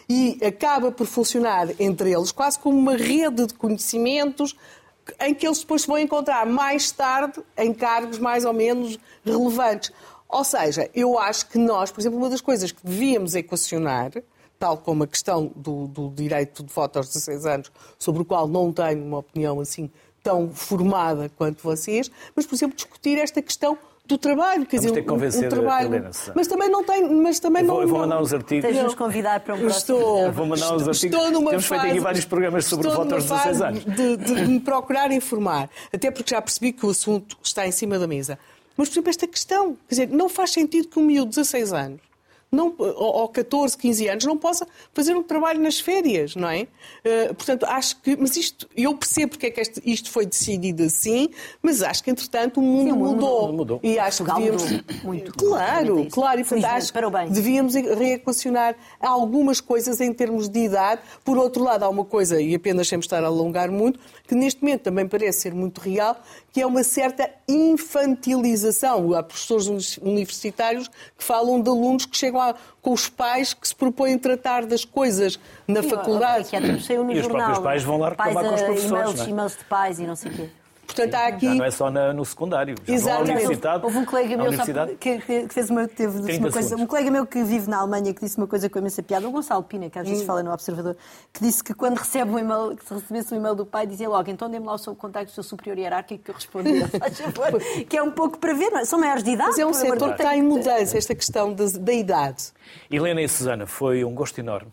[0.07, 4.55] E acaba por funcionar entre eles quase como uma rede de conhecimentos
[5.19, 9.91] em que eles depois se vão encontrar mais tarde em cargos mais ou menos relevantes.
[10.29, 14.11] Ou seja, eu acho que nós, por exemplo, uma das coisas que devíamos equacionar
[14.64, 18.47] tal como a questão do, do direito de voto aos 16 anos, sobre o qual
[18.47, 19.91] não tenho uma opinião assim
[20.24, 24.66] tão formada quanto vocês, mas, por exemplo, discutir esta questão do trabalho.
[24.66, 25.88] Quer Vamos dizer, ter que convencer um, um trabalho.
[25.95, 26.11] Helena.
[26.34, 27.14] Mas também não tem.
[27.14, 28.64] Mas também Eu vou, não, eu vou mandar uns artigos.
[28.66, 29.97] Tens de nos convidar para um eu próximo.
[29.97, 31.03] estou, Vou mandar uns estou, artigos.
[31.03, 33.84] estou numa Temos feito aqui fase- vários programas sobre numa aos 16 fase anos.
[33.84, 35.70] De, de me procurar informar.
[35.93, 38.39] Até porque já percebi que o assunto está em cima da mesa.
[38.78, 41.74] Mas, por exemplo, esta questão, quer dizer, não faz sentido que um miúdo de 16
[41.74, 42.12] anos
[42.53, 46.67] não, ou, ou 14, 15 anos não possa fazer um trabalho nas férias, não é?
[47.03, 48.15] Eh, portanto, acho que.
[48.15, 51.29] Mas isto, eu percebo porque é que este- isto foi decidido assim,
[51.61, 53.53] mas acho que, entretanto, o mundo, Sim, o mundo mudou.
[53.53, 53.79] mudou.
[53.83, 54.63] E acho que devíamos.
[55.03, 55.33] muito.
[55.33, 56.39] Claro, Realmente é claro.
[56.39, 61.01] E, portanto, acho que devíamos reequacionar algumas coisas em termos de idade.
[61.25, 64.61] Por outro lado, há uma coisa, e apenas sem estar a alongar muito, que neste
[64.61, 66.15] momento também parece ser muito real,
[66.51, 69.13] que é uma certa infantilização.
[69.13, 70.87] Há professores uni- universitários
[71.17, 74.83] que falam de alunos que chegam a- com os pais que se propõem tratar das
[74.85, 76.49] coisas na faculdade.
[76.49, 77.41] Que há tempos saiu no E os jornal.
[77.45, 79.29] próprios pais vão lá reclamar com os professores, E-mails, não é?
[79.29, 80.49] e-mails de pais e não sei o quê.
[80.86, 81.45] Portanto, há aqui.
[81.47, 82.75] Já não é só na- no secundário.
[82.86, 83.31] Já Exatamente.
[83.31, 83.84] universidade.
[83.86, 86.86] Houve um colega meu sabe, que, que- fez uma, teve, disse 30 uma coisa, um
[86.86, 89.63] colega meu que vive na Alemanha que disse uma coisa com imensa piada, o Gonçalo
[89.63, 90.11] Pina, que às Hum.
[90.11, 90.95] vezes fala no Observador,
[91.31, 94.07] que disse que quando recebe um e-mail, que se recebesse um e-mail do pai, dizia
[94.09, 97.19] logo, então dê-me lá o seu contacto do seu superior hierárquico que eu respondia, faz
[97.19, 97.59] favor.
[97.89, 98.86] que é um pouco para ver, é?
[98.86, 99.49] São maiores de idade.
[99.51, 102.51] Mas é um de setor que está em mudança, esta questão da, da idade.
[102.91, 104.71] Helena e Susana, foi um gosto enorme.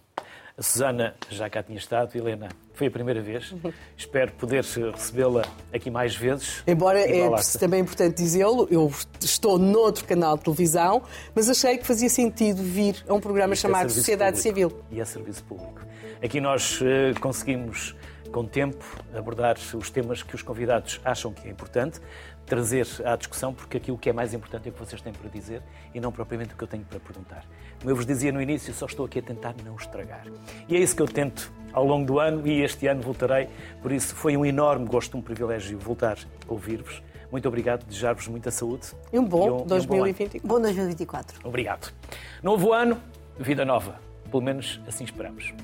[0.58, 2.48] A Susana já cá tinha estado, Helena,
[2.80, 3.54] foi a primeira vez.
[3.94, 6.62] Espero poder recebê-la aqui mais vezes.
[6.66, 7.28] Embora é
[7.58, 11.02] também importante dizê-lo, eu estou noutro canal de televisão,
[11.34, 14.58] mas achei que fazia sentido vir a um programa Isto é chamado serviço Sociedade público.
[14.58, 14.84] Civil.
[14.90, 15.80] E é serviço público.
[16.24, 17.94] Aqui nós eh, conseguimos,
[18.32, 18.82] com tempo,
[19.14, 22.00] abordar os temas que os convidados acham que é importante,
[22.46, 25.28] trazer à discussão, porque aquilo que é mais importante é o que vocês têm para
[25.28, 25.62] dizer
[25.94, 27.44] e não propriamente o que eu tenho para perguntar.
[27.80, 30.26] Como eu vos dizia no início, só estou aqui a tentar não estragar.
[30.68, 33.48] E é isso que eu tento ao longo do ano e este ano voltarei.
[33.80, 37.02] Por isso, foi um enorme gosto, um privilégio voltar a ouvir-vos.
[37.32, 38.88] Muito obrigado, desejar-vos muita saúde.
[39.10, 39.64] E um bom e ano.
[39.64, 40.46] 2024.
[40.46, 41.38] Bom 2024.
[41.42, 41.90] Obrigado.
[42.42, 43.00] Novo ano,
[43.38, 43.98] vida nova.
[44.30, 45.54] Pelo menos assim esperamos.